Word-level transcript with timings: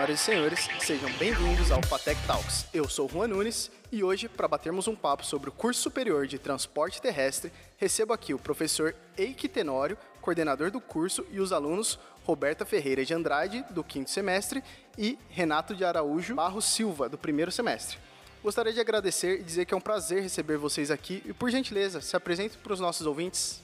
Senhoras 0.00 0.20
e 0.20 0.24
senhores, 0.24 0.68
sejam 0.80 1.12
bem-vindos 1.18 1.70
ao 1.70 1.82
Fatec 1.82 2.18
Talks. 2.26 2.64
Eu 2.72 2.88
sou 2.88 3.06
Juan 3.06 3.28
Nunes 3.28 3.70
e 3.92 4.02
hoje, 4.02 4.30
para 4.30 4.48
batermos 4.48 4.88
um 4.88 4.96
papo 4.96 5.26
sobre 5.26 5.50
o 5.50 5.52
curso 5.52 5.82
superior 5.82 6.26
de 6.26 6.38
transporte 6.38 7.02
terrestre, 7.02 7.52
recebo 7.76 8.14
aqui 8.14 8.32
o 8.32 8.38
professor 8.38 8.94
Eike 9.18 9.46
Tenório, 9.46 9.98
coordenador 10.22 10.70
do 10.70 10.80
curso, 10.80 11.26
e 11.30 11.38
os 11.38 11.52
alunos 11.52 11.98
Roberta 12.24 12.64
Ferreira 12.64 13.04
de 13.04 13.12
Andrade, 13.12 13.62
do 13.68 13.84
quinto 13.84 14.10
semestre, 14.10 14.64
e 14.96 15.18
Renato 15.28 15.76
de 15.76 15.84
Araújo 15.84 16.34
Barros 16.34 16.64
Silva, 16.64 17.06
do 17.06 17.18
primeiro 17.18 17.52
semestre. 17.52 17.98
Gostaria 18.42 18.72
de 18.72 18.80
agradecer 18.80 19.40
e 19.40 19.42
dizer 19.42 19.66
que 19.66 19.74
é 19.74 19.76
um 19.76 19.82
prazer 19.82 20.22
receber 20.22 20.56
vocês 20.56 20.90
aqui 20.90 21.22
e, 21.26 21.34
por 21.34 21.50
gentileza, 21.50 22.00
se 22.00 22.16
apresente 22.16 22.56
para 22.56 22.72
os 22.72 22.80
nossos 22.80 23.06
ouvintes. 23.06 23.60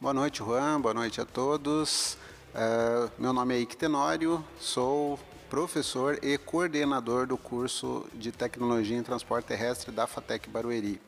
Boa 0.00 0.14
noite, 0.14 0.38
Juan. 0.38 0.80
Boa 0.80 0.94
noite 0.94 1.20
a 1.20 1.26
todos. 1.26 2.16
Uh, 2.54 3.10
meu 3.18 3.34
nome 3.34 3.54
é 3.54 3.58
Ike 3.58 3.76
Tenório, 3.76 4.42
sou 4.58 5.18
professor 5.48 6.18
e 6.22 6.36
coordenador 6.38 7.26
do 7.26 7.36
curso 7.36 8.06
de 8.14 8.32
Tecnologia 8.32 8.96
em 8.96 9.02
Transporte 9.02 9.46
Terrestre 9.46 9.92
da 9.92 10.06
FATEC 10.06 10.48
Barueri. 10.50 11.00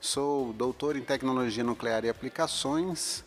Sou 0.00 0.52
doutor 0.52 0.96
em 0.96 1.00
Tecnologia 1.00 1.64
Nuclear 1.64 2.04
e 2.04 2.08
Aplicações, 2.08 3.24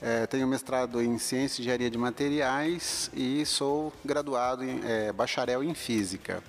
é, 0.00 0.26
tenho 0.26 0.46
mestrado 0.46 1.00
em 1.00 1.18
Ciência 1.18 1.60
e 1.60 1.62
Engenharia 1.62 1.90
de 1.90 1.96
Materiais 1.96 3.10
e 3.14 3.46
sou 3.46 3.92
graduado 4.04 4.62
em 4.62 4.80
é, 4.84 5.12
bacharel 5.12 5.64
em 5.64 5.72
Física. 5.72 6.42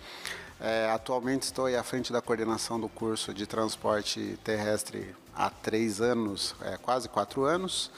É, 0.60 0.90
atualmente 0.92 1.44
estou 1.44 1.68
à 1.68 1.84
frente 1.84 2.12
da 2.12 2.22
coordenação 2.22 2.80
do 2.80 2.90
curso 2.90 3.34
de 3.34 3.46
transporte 3.46 4.38
terrestre 4.44 5.16
há 5.34 5.50
três 5.50 6.02
anos, 6.02 6.56
é, 6.62 6.78
quase 6.78 7.08
quatro 7.08 7.46
anos, 7.46 7.92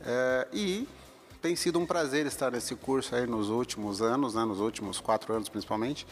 é, 0.00 0.48
e 0.52 0.88
tem 1.42 1.56
sido 1.56 1.80
um 1.80 1.84
prazer 1.84 2.24
estar 2.24 2.52
nesse 2.52 2.76
curso 2.76 3.16
aí 3.16 3.26
nos 3.26 3.50
últimos 3.50 4.00
anos, 4.00 4.34
né, 4.34 4.44
nos 4.44 4.60
últimos 4.60 5.00
quatro 5.00 5.34
anos 5.34 5.48
principalmente, 5.48 6.06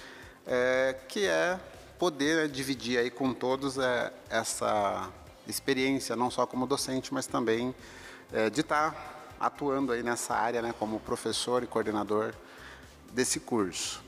é, 0.44 0.96
que 1.08 1.24
é 1.24 1.58
poder 2.00 2.48
dividir 2.48 2.98
aí 2.98 3.10
com 3.10 3.32
todos 3.32 3.78
é, 3.78 4.12
essa 4.28 5.08
experiência, 5.46 6.16
não 6.16 6.32
só 6.32 6.44
como 6.46 6.66
docente, 6.66 7.14
mas 7.14 7.28
também 7.28 7.72
é, 8.32 8.50
de 8.50 8.60
estar 8.60 9.36
atuando 9.38 9.92
aí 9.92 10.02
nessa 10.02 10.34
área, 10.34 10.60
né, 10.60 10.74
como 10.76 10.98
professor 10.98 11.62
e 11.62 11.66
coordenador 11.66 12.34
desse 13.12 13.38
curso. 13.38 14.02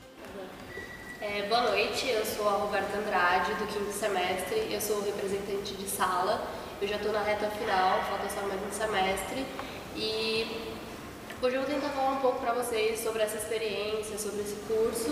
É, 1.21 1.43
boa 1.47 1.61
noite, 1.61 2.05
eu 2.05 2.25
sou 2.25 2.49
a 2.49 2.57
Roberta 2.57 2.97
Andrade, 2.97 3.53
do 3.53 3.65
quinto 3.67 3.93
semestre, 3.93 4.67
eu 4.69 4.81
sou 4.81 5.01
representante 5.01 5.73
de 5.73 5.87
sala, 5.87 6.45
eu 6.81 6.87
já 6.87 6.97
estou 6.97 7.13
na 7.13 7.23
reta 7.23 7.49
final, 7.51 8.03
falta 8.09 8.29
só 8.29 8.41
mais 8.41 8.61
um 8.61 8.71
semestre, 8.77 9.45
e 9.95 10.72
Hoje 11.43 11.57
eu 11.57 11.61
vou 11.61 11.69
tentar 11.69 11.89
falar 11.89 12.11
um 12.11 12.21
pouco 12.21 12.39
para 12.39 12.53
vocês 12.53 13.01
sobre 13.01 13.21
essa 13.21 13.35
experiência, 13.35 14.17
sobre 14.17 14.39
esse 14.39 14.55
curso 14.65 15.09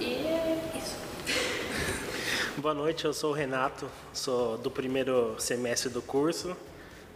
e 0.00 0.26
é 0.26 0.60
isso. 0.76 0.96
Boa 2.58 2.74
noite, 2.74 3.04
eu 3.04 3.12
sou 3.12 3.30
o 3.30 3.32
Renato, 3.32 3.88
sou 4.12 4.58
do 4.58 4.68
primeiro 4.68 5.36
semestre 5.38 5.90
do 5.90 6.02
curso. 6.02 6.56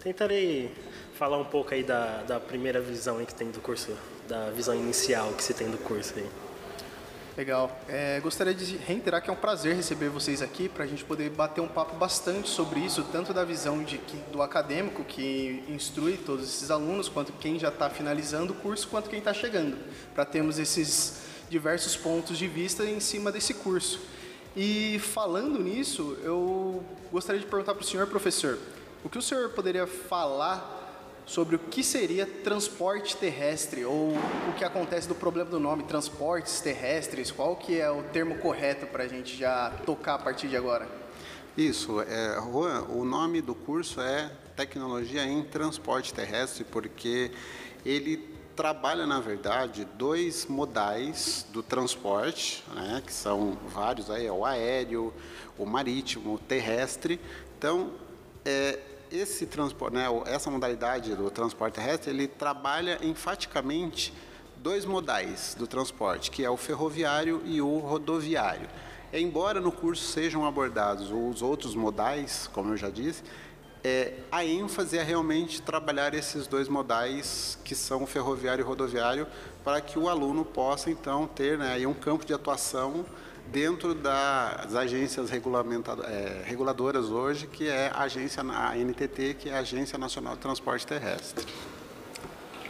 Tentarei 0.00 0.73
falar 1.19 1.37
um 1.37 1.45
pouco 1.45 1.75
aí 1.75 1.83
da, 1.83 2.23
da 2.23 2.39
primeira 2.39 2.81
visão 2.81 3.25
que 3.25 3.34
tem 3.34 3.50
do 3.50 3.61
curso, 3.61 3.91
da 4.28 4.50
visão 4.50 4.77
inicial 4.77 5.33
que 5.33 5.43
se 5.43 5.53
tem 5.53 5.69
do 5.69 5.78
curso 5.78 6.15
aí. 6.17 6.31
Legal. 7.34 7.75
É, 7.88 8.20
gostaria 8.20 8.52
de 8.52 8.77
reiterar 8.77 9.22
que 9.22 9.30
é 9.30 9.33
um 9.33 9.36
prazer 9.36 9.75
receber 9.75 10.11
vocês 10.11 10.42
aqui 10.42 10.69
para 10.69 10.84
a 10.84 10.86
gente 10.86 11.02
poder 11.02 11.30
bater 11.30 11.62
um 11.62 11.69
papo 11.69 11.97
bastante 11.97 12.47
sobre 12.47 12.80
isso, 12.80 13.02
tanto 13.11 13.33
da 13.33 13.42
visão 13.42 13.83
de, 13.83 13.98
do 14.30 14.42
acadêmico 14.42 15.02
que 15.02 15.64
instrui 15.66 16.19
todos 16.19 16.44
esses 16.44 16.70
alunos, 16.70 17.08
quanto 17.08 17.33
quem 17.33 17.58
já 17.58 17.69
está 17.69 17.88
finalizando 17.88 18.53
o 18.53 18.56
curso, 18.56 18.86
quanto 18.86 19.08
quem 19.08 19.19
está 19.19 19.33
chegando, 19.33 19.78
para 20.14 20.27
termos 20.27 20.58
esses 20.58 21.22
diversos 21.48 21.97
pontos 21.97 22.36
de 22.36 22.47
vista 22.47 22.84
em 22.84 23.00
cima 23.00 23.32
desse 23.32 23.54
curso. 23.54 23.99
E 24.54 24.99
falando 24.99 25.59
nisso, 25.59 26.19
eu 26.22 26.84
gostaria 27.10 27.41
de 27.41 27.47
perguntar 27.47 27.72
para 27.72 27.82
o 27.82 27.87
senhor 27.87 28.06
professor, 28.09 28.59
o 29.03 29.09
que 29.09 29.16
o 29.16 29.22
senhor 29.22 29.49
poderia 29.50 29.87
falar 29.87 30.81
sobre 31.25 31.56
o 31.56 31.59
que 31.59 31.83
seria 31.83 32.27
transporte 32.27 33.16
terrestre 33.16 33.84
ou 33.84 34.10
o 34.49 34.53
que 34.56 34.65
acontece 34.65 35.09
do 35.09 35.15
problema 35.15 35.50
do 35.50 35.60
nome 35.60 35.84
transportes 35.84 36.60
terrestres. 36.60 37.31
Qual 37.31 37.56
que 37.56 37.78
é 37.78 37.91
o 37.91 38.03
termo 38.03 38.37
correto 38.38 38.87
para 38.87 39.05
a 39.05 39.09
gente 39.09 39.37
já 39.37 39.71
tocar 39.87 40.15
a 40.15 40.19
partir 40.19 40.49
de 40.49 40.56
agora? 40.56 40.87
Isso, 41.56 42.00
é, 42.00 42.41
Juan, 42.41 42.82
o 42.88 43.05
nome 43.05 43.43
do 43.43 43.55
curso 43.55 44.00
é 44.00 44.31
Tecnologia 44.56 45.25
em 45.25 45.43
Transporte 45.43 46.12
Terrestre, 46.12 46.65
porque 46.65 47.31
ele 47.84 48.32
trabalha, 48.56 49.06
na 49.06 49.21
verdade, 49.21 49.87
dois 49.97 50.47
modais 50.47 51.47
do 51.53 51.62
transporte, 51.62 52.62
né, 52.75 53.03
que 53.05 53.12
são 53.12 53.59
vários 53.66 54.11
aí, 54.11 54.27
é 54.27 54.32
o 54.32 54.44
aéreo, 54.44 55.12
o 55.59 55.66
marítimo, 55.66 56.34
o 56.34 56.38
terrestre. 56.38 57.21
Então, 57.59 57.93
é, 58.44 58.78
esse 59.12 59.47
transporte, 59.47 59.95
né, 59.95 60.06
essa 60.27 60.50
modalidade 60.50 61.15
do 61.15 61.31
transporte 61.31 61.75
terrestre, 61.75 62.11
ele 62.11 62.27
trabalha 62.27 62.99
enfaticamente 63.03 64.12
dois 64.56 64.84
modais 64.84 65.55
do 65.59 65.67
transporte, 65.67 66.31
que 66.31 66.45
é 66.45 66.50
o 66.50 66.56
ferroviário 66.56 67.43
e 67.45 67.61
o 67.61 67.78
rodoviário. 67.78 68.69
Embora 69.12 69.61
no 69.61 69.71
curso 69.71 70.05
sejam 70.05 70.47
abordados 70.47 71.11
os 71.11 71.43
outros 71.43 71.75
modais, 71.75 72.49
como 72.53 72.73
eu 72.73 72.77
já 72.77 72.89
disse, 72.89 73.23
é, 73.84 74.15
a 74.31 74.45
ênfase 74.45 74.97
é 74.97 75.03
realmente 75.03 75.61
trabalhar 75.61 76.15
esses 76.15 76.47
dois 76.47 76.69
modais, 76.69 77.59
que 77.65 77.75
são 77.75 78.06
ferroviário 78.06 78.62
e 78.62 78.65
rodoviário, 78.65 79.27
para 79.62 79.81
que 79.81 79.99
o 79.99 80.09
aluno 80.09 80.44
possa 80.44 80.91
então 80.91 81.27
ter 81.27 81.59
né, 81.59 81.84
um 81.87 81.93
campo 81.93 82.25
de 82.25 82.33
atuação 82.33 83.05
dentro 83.47 83.94
das 83.94 84.75
agências 84.75 85.30
é, 85.30 86.42
reguladoras 86.44 87.06
hoje, 87.06 87.47
que 87.47 87.69
é 87.69 87.91
a 87.94 88.03
agência 88.03 88.42
a 88.42 88.76
NTT, 88.76 89.34
que 89.34 89.48
é 89.48 89.56
a 89.56 89.58
Agência 89.60 89.98
Nacional 89.98 90.34
de 90.34 90.41
Transporte 90.41 90.86
Terrestre. 90.86 91.47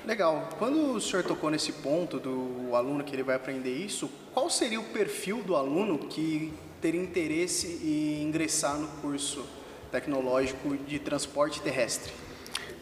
Legal. 0.04 0.48
Quando 0.58 0.94
o 0.94 1.00
senhor 1.00 1.22
tocou 1.22 1.48
nesse 1.48 1.72
ponto 1.72 2.18
do 2.18 2.74
aluno 2.74 3.04
que 3.04 3.14
ele 3.14 3.22
vai 3.22 3.36
aprender 3.36 3.72
isso, 3.72 4.10
qual 4.34 4.50
seria 4.50 4.80
o 4.80 4.84
perfil 4.84 5.42
do 5.42 5.54
aluno 5.54 5.98
que 5.98 6.52
teria 6.80 7.00
interesse 7.00 7.80
em 7.84 8.24
ingressar 8.24 8.76
no 8.76 8.88
curso 9.00 9.46
tecnológico 9.92 10.76
de 10.76 10.98
transporte 10.98 11.60
terrestre? 11.60 12.12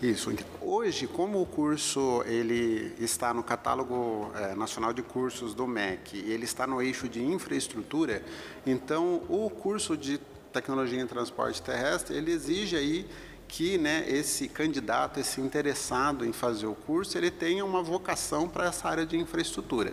Isso. 0.02 0.32
Hoje, 0.62 1.06
como 1.06 1.42
o 1.42 1.46
curso 1.46 2.22
ele 2.24 2.94
está 2.98 3.34
no 3.34 3.42
catálogo 3.42 4.32
é, 4.34 4.54
nacional 4.54 4.94
de 4.94 5.02
cursos 5.02 5.54
do 5.54 5.66
MEC, 5.66 6.16
ele 6.16 6.44
está 6.44 6.66
no 6.66 6.80
eixo 6.80 7.06
de 7.06 7.22
infraestrutura, 7.22 8.22
então 8.66 9.22
o 9.28 9.50
curso 9.50 9.98
de 9.98 10.18
tecnologia 10.50 11.00
em 11.00 11.06
transporte 11.06 11.60
terrestre 11.60 12.16
ele 12.16 12.32
exige 12.32 12.76
aí 12.76 13.06
que 13.46 13.76
né, 13.76 14.04
esse 14.08 14.48
candidato, 14.48 15.20
esse 15.20 15.40
interessado 15.40 16.24
em 16.24 16.32
fazer 16.32 16.66
o 16.66 16.74
curso, 16.74 17.18
ele 17.18 17.30
tenha 17.30 17.64
uma 17.64 17.82
vocação 17.82 18.48
para 18.48 18.66
essa 18.66 18.88
área 18.88 19.04
de 19.04 19.18
infraestrutura. 19.18 19.92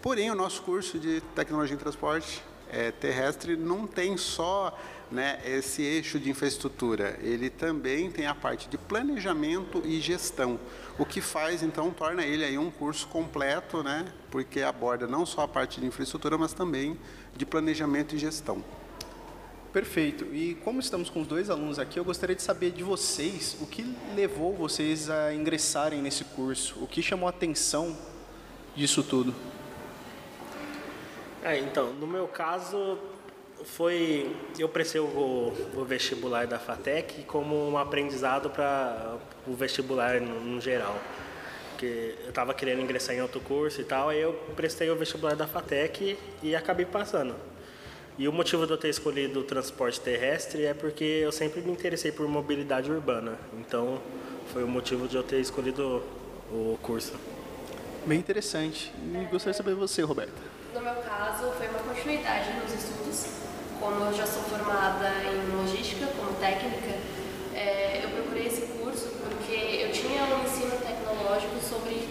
Porém, 0.00 0.30
o 0.30 0.34
nosso 0.34 0.62
curso 0.62 0.98
de 0.98 1.20
tecnologia 1.34 1.74
em 1.74 1.78
transporte 1.78 2.42
é, 2.72 2.90
terrestre 2.90 3.56
não 3.56 3.86
tem 3.86 4.16
só 4.16 4.76
né, 5.10 5.40
esse 5.44 5.82
eixo 5.82 6.20
de 6.20 6.30
infraestrutura, 6.30 7.18
ele 7.20 7.50
também 7.50 8.10
tem 8.10 8.26
a 8.26 8.34
parte 8.34 8.68
de 8.68 8.78
planejamento 8.78 9.82
e 9.84 10.00
gestão, 10.00 10.58
o 10.98 11.04
que 11.04 11.20
faz 11.20 11.62
então 11.62 11.90
torna 11.90 12.24
ele 12.24 12.44
aí 12.44 12.56
um 12.56 12.70
curso 12.70 13.08
completo, 13.08 13.82
né, 13.82 14.06
porque 14.30 14.62
aborda 14.62 15.06
não 15.06 15.26
só 15.26 15.42
a 15.42 15.48
parte 15.48 15.80
de 15.80 15.86
infraestrutura, 15.86 16.38
mas 16.38 16.52
também 16.52 16.96
de 17.36 17.44
planejamento 17.44 18.14
e 18.14 18.18
gestão. 18.18 18.64
Perfeito. 19.72 20.24
E 20.34 20.56
como 20.64 20.80
estamos 20.80 21.08
com 21.08 21.20
os 21.20 21.28
dois 21.28 21.48
alunos 21.48 21.78
aqui, 21.78 21.98
eu 21.98 22.04
gostaria 22.04 22.34
de 22.34 22.42
saber 22.42 22.72
de 22.72 22.82
vocês 22.82 23.56
o 23.60 23.66
que 23.66 23.84
levou 24.16 24.52
vocês 24.52 25.08
a 25.08 25.32
ingressarem 25.32 26.02
nesse 26.02 26.24
curso, 26.24 26.82
o 26.82 26.88
que 26.88 27.00
chamou 27.00 27.28
a 27.28 27.30
atenção 27.30 27.96
disso 28.74 29.02
tudo. 29.04 29.32
É, 31.42 31.58
então, 31.58 31.92
no 31.94 32.06
meu 32.06 32.28
caso, 32.28 32.98
foi 33.64 34.34
eu 34.58 34.68
prestei 34.68 35.00
o, 35.00 35.04
o, 35.04 35.84
vestibular 35.84 36.46
da 36.46 36.58
FATEC 36.58 37.22
como 37.24 37.70
um 37.70 37.78
aprendizado 37.78 38.50
para 38.50 39.16
o 39.46 39.54
vestibular 39.54 40.20
no, 40.20 40.40
no, 40.40 40.60
geral. 40.60 40.98
Porque 41.70 42.14
eu 42.24 42.28
estava 42.28 42.52
querendo 42.52 42.82
ingressar 42.82 43.16
em 43.16 43.22
outro 43.22 43.40
curso 43.40 43.80
e 43.80 43.84
tal, 43.84 44.10
aí 44.10 44.20
eu 44.20 44.34
prestei 44.54 44.90
o 44.90 44.96
vestibular 44.96 45.34
da 45.34 45.46
FATEC 45.46 46.18
e 46.42 46.54
acabei 46.54 46.84
passando. 46.84 47.34
E 48.18 48.28
o 48.28 48.32
motivo 48.32 48.66
de 48.66 48.72
eu 48.72 48.76
ter 48.76 48.90
escolhido 48.90 49.40
o 49.40 49.42
transporte 49.44 49.98
terrestre 49.98 50.66
é 50.66 50.74
porque 50.74 51.04
eu 51.04 51.32
sempre 51.32 51.62
me 51.62 51.72
interessei 51.72 52.12
por 52.12 52.28
mobilidade 52.28 52.90
urbana. 52.90 53.38
Então, 53.58 53.98
foi 54.52 54.62
o 54.62 54.68
motivo 54.68 55.08
de 55.08 55.16
eu 55.16 55.22
ter 55.22 55.40
escolhido 55.40 56.02
o 56.52 56.78
curso. 56.82 57.14
Bem 58.04 58.18
interessante. 58.18 58.92
E 58.98 59.24
gostaria 59.30 59.52
de 59.52 59.56
saber 59.56 59.74
você, 59.74 60.02
Roberta. 60.02 60.49
No 60.72 60.80
meu 60.80 60.94
caso, 61.02 61.50
foi 61.58 61.66
uma 61.66 61.80
continuidade 61.80 62.52
nos 62.52 62.72
estudos. 62.72 63.26
Como 63.80 64.04
eu 64.04 64.12
já 64.12 64.24
sou 64.24 64.42
formada 64.44 65.10
em 65.24 65.56
logística, 65.56 66.06
como 66.16 66.32
técnica, 66.38 66.96
é, 67.54 68.02
eu 68.04 68.10
procurei 68.10 68.46
esse 68.46 68.62
curso 68.78 69.08
porque 69.18 69.52
eu 69.52 69.90
tinha 69.90 70.22
um 70.22 70.44
ensino 70.44 70.70
tecnológico 70.78 71.58
sobre 71.60 72.08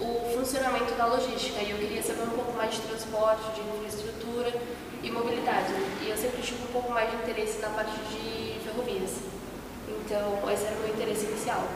o 0.00 0.34
funcionamento 0.34 0.94
da 0.94 1.06
logística 1.06 1.62
e 1.62 1.70
eu 1.70 1.78
queria 1.78 2.02
saber 2.02 2.22
um 2.22 2.30
pouco 2.30 2.52
mais 2.56 2.74
de 2.74 2.80
transporte, 2.80 3.44
de 3.54 3.60
infraestrutura 3.60 4.52
e 5.02 5.10
mobilidade. 5.10 5.72
E 6.02 6.10
eu 6.10 6.16
sempre 6.16 6.42
tive 6.42 6.64
um 6.64 6.72
pouco 6.72 6.90
mais 6.90 7.08
de 7.08 7.16
interesse 7.18 7.60
na 7.60 7.68
parte 7.68 7.92
de 8.10 8.58
ferrovias. 8.64 9.12
Então, 9.88 10.50
esse 10.50 10.64
era 10.64 10.74
o 10.74 10.80
meu 10.80 10.88
interesse 10.88 11.26
inicial. 11.26 11.68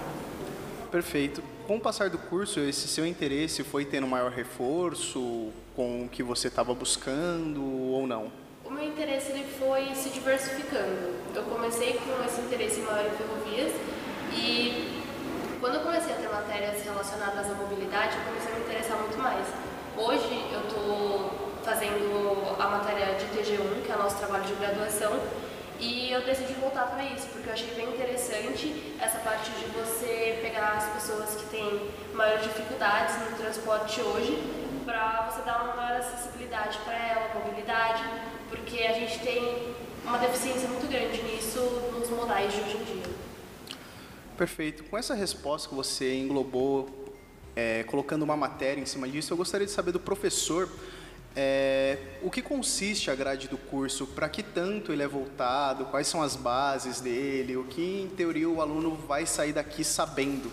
Perfeito. 0.91 1.41
Com 1.69 1.77
o 1.77 1.81
passar 1.81 2.11
do 2.11 2.19
curso, 2.19 2.59
esse 2.59 2.89
seu 2.89 3.07
interesse 3.07 3.63
foi 3.63 3.85
tendo 3.85 4.09
maior 4.09 4.33
reforço 4.33 5.53
com 5.81 6.05
o 6.05 6.09
que 6.11 6.23
você 6.23 6.49
estava 6.49 6.75
buscando 6.75 7.65
ou 7.65 8.07
não? 8.07 8.31
O 8.67 8.71
meu 8.71 8.85
interesse 8.85 9.33
ele 9.33 9.47
foi 9.59 9.95
se 9.95 10.11
diversificando. 10.11 11.17
Eu 11.35 11.43
comecei 11.45 11.95
com 11.95 12.23
esse 12.23 12.39
interesse 12.43 12.81
maior 12.81 13.07
em 13.07 13.17
ferrovias 13.17 13.73
e 14.31 15.01
quando 15.59 15.77
eu 15.77 15.81
comecei 15.81 16.13
a 16.13 16.17
ter 16.17 16.29
matérias 16.29 16.83
relacionadas 16.85 17.51
à 17.51 17.55
mobilidade, 17.55 18.15
eu 18.15 18.25
comecei 18.25 18.53
a 18.53 18.57
me 18.57 18.61
interessar 18.61 18.99
muito 18.99 19.17
mais. 19.17 19.47
Hoje 19.97 20.51
eu 20.53 20.61
estou 20.69 21.51
fazendo 21.65 22.61
a 22.61 22.69
matéria 22.69 23.15
de 23.15 23.25
TG1, 23.33 23.83
que 23.83 23.91
é 23.91 23.95
o 23.95 24.03
nosso 24.03 24.19
trabalho 24.19 24.45
de 24.45 24.53
graduação, 24.57 25.19
e 25.79 26.13
eu 26.13 26.21
decidi 26.27 26.53
voltar 26.61 26.89
para 26.89 27.05
isso, 27.05 27.27
porque 27.33 27.49
eu 27.49 27.55
achei 27.55 27.75
bem 27.75 27.89
interessante 27.89 28.95
essa 29.01 29.19
parte 29.21 29.51
de 29.53 29.65
você 29.73 30.39
pegar 30.43 30.75
as 30.77 30.85
pessoas 30.91 31.37
que 31.37 31.47
têm 31.47 31.89
maiores 32.13 32.43
dificuldades 32.43 33.17
no 33.31 33.39
transporte 33.39 34.03
hoje, 34.03 34.61
para 34.85 35.31
você 35.31 35.43
dar 35.43 35.65
uma 35.65 35.77
maior 35.77 36.01
acessibilidade 36.01 36.79
para 36.79 36.95
ela, 36.95 37.35
mobilidade, 37.35 38.03
porque 38.49 38.83
a 38.83 38.93
gente 38.93 39.19
tem 39.21 39.75
uma 40.05 40.19
deficiência 40.19 40.69
muito 40.69 40.89
grande 40.89 41.23
nisso 41.23 41.61
nos 41.93 42.09
modais 42.11 42.53
de 42.53 42.61
hoje 42.61 42.77
em 42.77 42.85
dia. 42.85 43.15
Perfeito. 44.37 44.85
Com 44.85 44.97
essa 44.97 45.15
resposta 45.15 45.69
que 45.69 45.75
você 45.75 46.17
englobou, 46.17 46.89
é, 47.55 47.83
colocando 47.85 48.23
uma 48.23 48.37
matéria 48.37 48.81
em 48.81 48.87
cima 48.87 49.09
disso, 49.09 49.33
eu 49.33 49.37
gostaria 49.37 49.67
de 49.67 49.73
saber 49.73 49.93
do 49.93 50.01
professor 50.01 50.69
é, 51.37 51.99
o 52.23 52.31
que 52.31 52.43
consiste 52.43 53.11
a 53.11 53.15
grade 53.15 53.49
do 53.49 53.57
curso, 53.57 54.07
para 54.07 54.29
que 54.29 54.43
tanto 54.43 54.93
ele 54.93 55.03
é 55.03 55.09
voltado, 55.09 55.85
quais 55.87 56.07
são 56.07 56.23
as 56.23 56.35
bases 56.37 57.01
dele, 57.01 57.57
o 57.57 57.65
que, 57.65 58.03
em 58.03 58.09
teoria, 58.09 58.49
o 58.49 58.61
aluno 58.61 58.97
vai 58.97 59.27
sair 59.27 59.53
daqui 59.53 59.85
sabendo. 59.85 60.51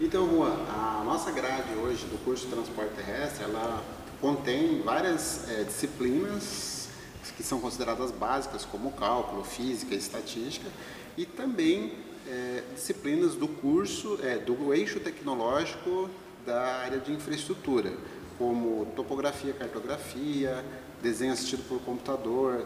Então, 0.00 0.30
Juan, 0.30 0.54
a 0.68 1.02
nossa 1.04 1.32
grade 1.32 1.74
hoje 1.74 2.06
do 2.06 2.22
curso 2.24 2.46
de 2.46 2.52
transporte 2.52 2.94
terrestre, 2.94 3.42
ela 3.42 3.82
contém 4.20 4.80
várias 4.82 5.50
é, 5.50 5.64
disciplinas 5.64 6.88
que 7.36 7.42
são 7.42 7.58
consideradas 7.58 8.12
básicas, 8.12 8.64
como 8.64 8.92
cálculo, 8.92 9.42
física 9.42 9.96
e 9.96 9.98
estatística, 9.98 10.68
e 11.16 11.26
também 11.26 11.94
é, 12.28 12.62
disciplinas 12.76 13.34
do 13.34 13.48
curso, 13.48 14.20
é, 14.22 14.38
do 14.38 14.72
eixo 14.72 15.00
tecnológico 15.00 16.08
da 16.46 16.76
área 16.76 16.98
de 16.98 17.12
infraestrutura, 17.12 17.92
como 18.38 18.86
topografia, 18.94 19.52
cartografia, 19.52 20.64
desenho 21.02 21.32
assistido 21.32 21.66
por 21.68 21.80
computador, 21.80 22.64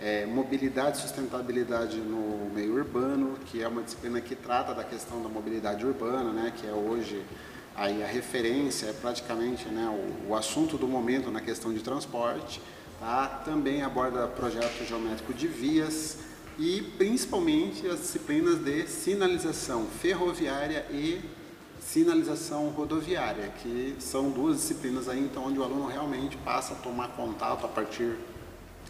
é, 0.00 0.26
mobilidade 0.26 0.98
e 0.98 1.00
sustentabilidade 1.00 1.98
no 1.98 2.50
meio 2.52 2.74
urbano, 2.74 3.38
que 3.46 3.62
é 3.62 3.68
uma 3.68 3.82
disciplina 3.82 4.20
que 4.20 4.34
trata 4.34 4.74
da 4.74 4.84
questão 4.84 5.22
da 5.22 5.28
mobilidade 5.28 5.84
urbana, 5.84 6.32
né, 6.32 6.52
que 6.56 6.66
é 6.66 6.72
hoje 6.72 7.24
aí 7.76 8.02
a 8.02 8.06
referência, 8.06 8.86
é 8.86 8.92
praticamente 8.92 9.68
né, 9.68 9.88
o, 9.88 10.30
o 10.30 10.36
assunto 10.36 10.76
do 10.76 10.86
momento 10.86 11.30
na 11.30 11.40
questão 11.40 11.72
de 11.72 11.80
transporte. 11.80 12.60
Tá? 13.00 13.26
Também 13.44 13.82
aborda 13.82 14.26
projeto 14.28 14.84
geométrico 14.86 15.34
de 15.34 15.48
vias, 15.48 16.18
e 16.58 16.82
principalmente 16.96 17.86
as 17.88 17.98
disciplinas 18.00 18.58
de 18.58 18.86
sinalização 18.86 19.86
ferroviária 19.86 20.86
e 20.90 21.20
sinalização 21.80 22.68
rodoviária, 22.68 23.52
que 23.62 23.96
são 23.98 24.30
duas 24.30 24.56
disciplinas 24.56 25.08
aí 25.08 25.20
então 25.20 25.44
onde 25.44 25.58
o 25.58 25.64
aluno 25.64 25.86
realmente 25.86 26.36
passa 26.38 26.74
a 26.74 26.76
tomar 26.76 27.08
contato 27.08 27.66
a 27.66 27.68
partir 27.68 28.16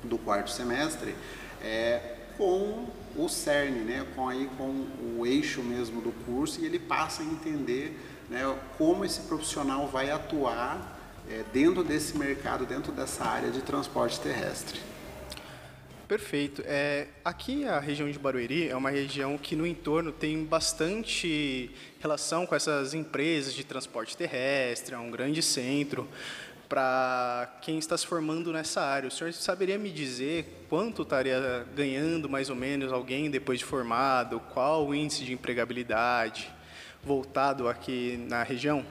do 0.05 0.19
quarto 0.19 0.51
semestre 0.51 1.15
é, 1.63 2.17
com 2.37 2.87
o 3.17 3.29
CERN, 3.29 3.85
né, 3.85 4.07
com 4.15 4.29
aí 4.29 4.49
com 4.57 4.87
o 5.17 5.27
eixo 5.27 5.63
mesmo 5.63 6.01
do 6.01 6.13
curso 6.25 6.61
e 6.61 6.67
ele 6.67 6.79
passa 6.79 7.23
a 7.23 7.27
entender 7.27 7.99
né, 8.29 8.43
como 8.77 9.05
esse 9.05 9.21
profissional 9.23 9.87
vai 9.87 10.11
atuar 10.11 10.99
é, 11.31 11.43
dentro 11.53 11.83
desse 11.83 12.17
mercado, 12.19 12.67
dentro 12.67 12.93
dessa 12.93 13.25
área 13.25 13.51
de 13.51 13.63
transporte 13.63 14.21
terrestre. 14.21 14.81
Perfeito. 16.07 16.63
É, 16.67 17.07
aqui 17.25 17.65
a 17.65 17.81
região 17.81 18.11
de 18.11 18.19
Barueri 18.19 18.69
é 18.69 18.77
uma 18.77 18.91
região 18.91 19.39
que 19.39 19.57
no 19.57 19.67
entorno 19.67 20.13
tem 20.13 20.45
bastante 20.45 21.71
relação 21.99 22.47
com 22.47 22.55
essas 22.55 22.93
empresas 22.93 23.55
de 23.55 23.65
transporte 23.65 24.15
terrestre, 24.15 24.95
é 24.95 24.99
um 24.99 25.11
grande 25.11 25.41
centro 25.41 26.07
para 26.75 27.57
quem 27.61 27.79
está 27.79 27.97
se 27.97 28.05
formando 28.05 28.53
nessa 28.53 28.81
área. 28.83 29.07
O 29.07 29.11
senhor 29.11 29.33
saberia 29.33 29.79
me 29.79 29.93
dizer 29.93 30.67
quanto 30.69 31.03
estaria 31.03 31.65
ganhando 31.73 32.29
mais 32.29 32.51
ou 32.51 32.57
menos 32.57 32.93
alguém 32.93 33.31
depois 33.31 33.61
de 33.61 33.65
formado? 33.65 34.41
Qual 34.53 34.89
o 34.89 34.93
índice 34.93 35.25
de 35.25 35.33
empregabilidade 35.33 36.53
voltado 37.05 37.69
aqui 37.69 38.17
na 38.29 38.43
região? 38.43 38.85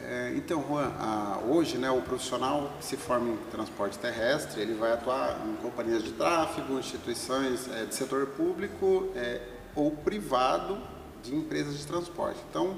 É, 0.00 0.32
então, 0.34 0.66
Juan, 0.66 0.90
a, 0.98 1.38
hoje 1.46 1.78
né, 1.78 1.88
o 1.92 2.02
profissional 2.02 2.72
que 2.80 2.86
se 2.86 2.96
forma 2.96 3.34
em 3.34 3.36
transporte 3.52 3.96
terrestre, 4.00 4.60
ele 4.60 4.74
vai 4.74 4.92
atuar 4.92 5.40
em 5.46 5.54
companhias 5.62 6.02
de 6.02 6.10
tráfego, 6.14 6.76
instituições 6.76 7.70
é, 7.70 7.84
de 7.84 7.94
setor 7.94 8.26
público 8.30 9.12
é, 9.14 9.40
ou 9.76 9.92
privado 9.92 10.76
de 11.22 11.32
empresas 11.32 11.78
de 11.78 11.86
transporte. 11.86 12.40
Então, 12.50 12.76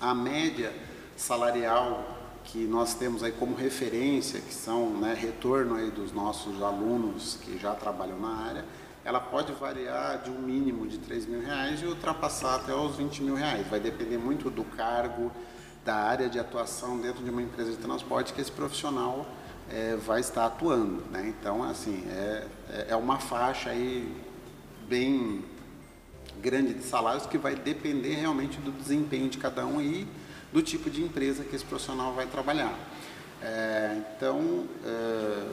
a 0.00 0.12
média 0.12 0.72
salarial 1.16 2.21
que 2.44 2.66
nós 2.66 2.94
temos 2.94 3.22
aí 3.22 3.32
como 3.32 3.54
referência, 3.54 4.40
que 4.40 4.52
são 4.52 4.90
né, 4.90 5.14
retorno 5.14 5.76
aí 5.76 5.90
dos 5.90 6.12
nossos 6.12 6.62
alunos 6.62 7.38
que 7.42 7.58
já 7.58 7.74
trabalham 7.74 8.18
na 8.18 8.34
área, 8.34 8.64
ela 9.04 9.20
pode 9.20 9.52
variar 9.52 10.22
de 10.22 10.30
um 10.30 10.38
mínimo 10.40 10.86
de 10.86 10.98
3 10.98 11.26
mil 11.26 11.40
reais 11.40 11.82
e 11.82 11.86
ultrapassar 11.86 12.56
até 12.56 12.74
os 12.74 12.96
20 12.96 13.22
mil 13.22 13.34
reais. 13.34 13.66
Vai 13.68 13.80
depender 13.80 14.16
muito 14.16 14.48
do 14.48 14.64
cargo, 14.64 15.32
da 15.84 15.96
área 15.96 16.28
de 16.28 16.38
atuação 16.38 17.00
dentro 17.00 17.24
de 17.24 17.30
uma 17.30 17.42
empresa 17.42 17.72
de 17.72 17.78
transporte 17.78 18.32
que 18.32 18.40
esse 18.40 18.52
profissional 18.52 19.26
é, 19.68 19.96
vai 19.96 20.20
estar 20.20 20.46
atuando. 20.46 21.02
Né? 21.10 21.34
Então, 21.36 21.64
assim, 21.64 22.04
é, 22.08 22.46
é, 22.70 22.86
é 22.90 22.96
uma 22.96 23.18
faixa 23.18 23.70
aí 23.70 24.08
bem 24.88 25.44
grande 26.40 26.74
de 26.74 26.84
salários 26.84 27.26
que 27.26 27.38
vai 27.38 27.54
depender 27.54 28.14
realmente 28.14 28.58
do 28.58 28.70
desempenho 28.70 29.28
de 29.28 29.38
cada 29.38 29.66
um 29.66 29.80
e 29.80 30.06
do 30.52 30.62
tipo 30.62 30.90
de 30.90 31.02
empresa 31.02 31.44
que 31.44 31.56
esse 31.56 31.64
profissional 31.64 32.12
vai 32.12 32.26
trabalhar. 32.26 32.78
É, 33.40 34.00
então, 34.16 34.66
é, 34.84 35.48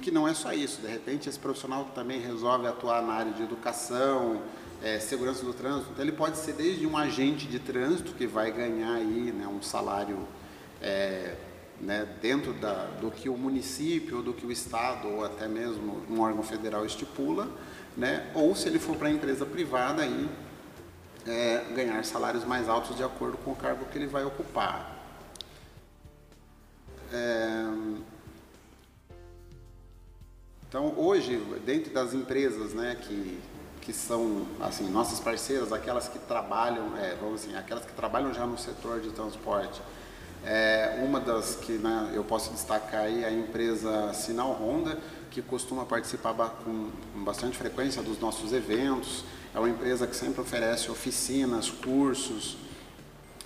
que 0.00 0.10
não 0.10 0.26
é 0.26 0.34
só 0.34 0.52
isso, 0.52 0.80
de 0.80 0.88
repente 0.88 1.28
esse 1.28 1.38
profissional 1.38 1.84
também 1.94 2.20
resolve 2.20 2.66
atuar 2.66 3.02
na 3.02 3.12
área 3.12 3.32
de 3.32 3.42
educação, 3.42 4.42
é, 4.82 4.98
segurança 5.00 5.44
do 5.44 5.52
trânsito, 5.52 5.90
então 5.92 6.04
ele 6.04 6.12
pode 6.12 6.38
ser 6.38 6.52
desde 6.52 6.86
um 6.86 6.96
agente 6.96 7.46
de 7.46 7.58
trânsito 7.58 8.12
que 8.12 8.26
vai 8.26 8.52
ganhar 8.52 8.94
aí 8.94 9.32
né, 9.32 9.46
um 9.46 9.62
salário 9.62 10.18
é, 10.80 11.34
né, 11.80 12.06
dentro 12.22 12.52
da, 12.54 12.86
do 13.00 13.10
que 13.10 13.28
o 13.28 13.36
município, 13.36 14.22
do 14.22 14.32
que 14.32 14.46
o 14.46 14.52
estado 14.52 15.08
ou 15.08 15.24
até 15.24 15.48
mesmo 15.48 16.02
um 16.10 16.20
órgão 16.20 16.42
federal 16.42 16.86
estipula, 16.86 17.48
né, 17.96 18.30
ou 18.34 18.54
se 18.54 18.68
ele 18.68 18.78
for 18.78 18.96
para 18.96 19.08
a 19.08 19.10
empresa 19.10 19.44
privada 19.44 20.02
aí 20.02 20.28
é, 21.26 21.64
ganhar 21.74 22.04
salários 22.04 22.44
mais 22.44 22.68
altos 22.68 22.96
de 22.96 23.02
acordo 23.02 23.36
com 23.38 23.52
o 23.52 23.56
cargo 23.56 23.84
que 23.86 23.98
ele 23.98 24.06
vai 24.06 24.24
ocupar. 24.24 24.94
É, 27.12 27.64
então 30.68 30.94
hoje 30.96 31.36
dentro 31.64 31.92
das 31.92 32.12
empresas 32.12 32.74
né, 32.74 32.96
que 33.00 33.40
que 33.86 33.92
são 33.92 34.44
assim 34.60 34.90
nossas 34.90 35.20
parceiras, 35.20 35.72
aquelas 35.72 36.08
que 36.08 36.18
trabalham, 36.18 36.96
é, 36.98 37.14
vamos 37.20 37.44
assim, 37.44 37.56
aquelas 37.56 37.84
que 37.84 37.92
trabalham 37.92 38.34
já 38.34 38.44
no 38.44 38.58
setor 38.58 39.00
de 39.00 39.10
transporte. 39.10 39.80
É, 40.44 41.04
uma 41.06 41.20
das 41.20 41.54
que 41.54 41.72
né, 41.72 42.10
eu 42.12 42.24
posso 42.24 42.50
destacar 42.50 43.02
aí 43.02 43.22
é 43.22 43.28
a 43.28 43.30
empresa 43.30 44.12
Sinal 44.12 44.52
Honda, 44.60 44.98
que 45.30 45.40
costuma 45.40 45.84
participar 45.84 46.34
com, 46.34 46.90
com 47.14 47.24
bastante 47.24 47.56
frequência 47.56 48.02
dos 48.02 48.18
nossos 48.18 48.52
eventos. 48.52 49.24
É 49.56 49.58
uma 49.58 49.70
empresa 49.70 50.06
que 50.06 50.14
sempre 50.14 50.42
oferece 50.42 50.90
oficinas, 50.90 51.70
cursos, 51.70 52.58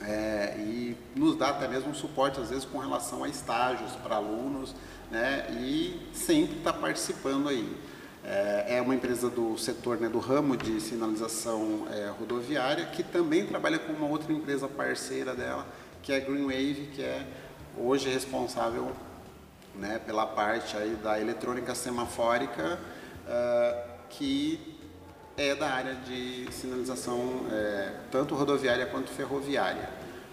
é, 0.03 0.57
e 0.59 0.97
nos 1.15 1.37
dá 1.37 1.51
até 1.51 1.69
mesmo 1.69 1.95
suporte, 1.95 2.41
às 2.41 2.51
vezes, 2.51 2.65
com 2.65 2.79
relação 2.79 3.23
a 3.23 3.29
estágios 3.29 3.93
para 3.93 4.17
alunos, 4.17 4.75
né, 5.09 5.47
e 5.61 6.11
sempre 6.13 6.59
está 6.59 6.73
participando 6.73 7.49
aí. 7.49 7.77
É, 8.25 8.79
é 8.79 8.83
uma 8.83 8.93
empresa 8.93 9.31
do 9.31 9.57
setor, 9.57 10.01
né, 10.01 10.09
do 10.09 10.19
ramo 10.19 10.57
de 10.57 10.81
sinalização 10.81 11.87
é, 11.93 12.09
rodoviária, 12.19 12.87
que 12.87 13.05
também 13.05 13.47
trabalha 13.47 13.79
com 13.79 13.93
uma 13.93 14.09
outra 14.09 14.33
empresa 14.33 14.67
parceira 14.67 15.33
dela, 15.33 15.65
que 16.03 16.13
é 16.13 16.17
a 16.17 16.19
Greenwave, 16.19 16.91
que 16.93 17.03
é 17.03 17.25
hoje 17.79 18.09
responsável 18.09 18.91
né, 19.77 20.01
pela 20.05 20.27
parte 20.27 20.77
aí 20.77 20.97
da 21.01 21.21
eletrônica 21.21 21.73
semafórica, 21.73 22.81
uh, 23.29 23.91
que 24.09 24.80
é 25.41 25.55
da 25.55 25.71
área 25.71 25.95
de 25.95 26.53
sinalização 26.53 27.47
é, 27.51 27.95
tanto 28.11 28.35
rodoviária 28.35 28.85
quanto 28.85 29.09
ferroviária. 29.09 29.89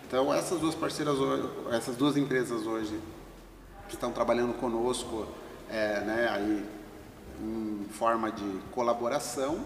Então 0.05 0.33
essas 0.33 0.59
duas 0.59 0.75
parceiras, 0.75 1.15
essas 1.71 1.95
duas 1.95 2.17
empresas 2.17 2.65
hoje 2.65 2.99
que 3.87 3.95
estão 3.95 4.11
trabalhando 4.11 4.53
conosco, 4.55 5.25
é, 5.69 6.01
né, 6.01 6.27
aí 6.29 6.65
em 7.41 7.85
forma 7.89 8.29
de 8.29 8.59
colaboração 8.71 9.63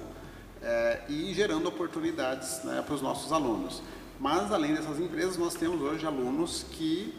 é, 0.62 1.02
e 1.10 1.34
gerando 1.34 1.68
oportunidades 1.68 2.64
né, 2.64 2.84
para 2.86 2.94
os 2.94 3.02
nossos 3.02 3.32
alunos. 3.32 3.82
Mas 4.20 4.52
além 4.52 4.76
dessas 4.76 5.00
empresas, 5.00 5.38
nós 5.38 5.56
temos 5.56 5.82
hoje 5.82 6.06
alunos 6.06 6.64
que 6.70 7.16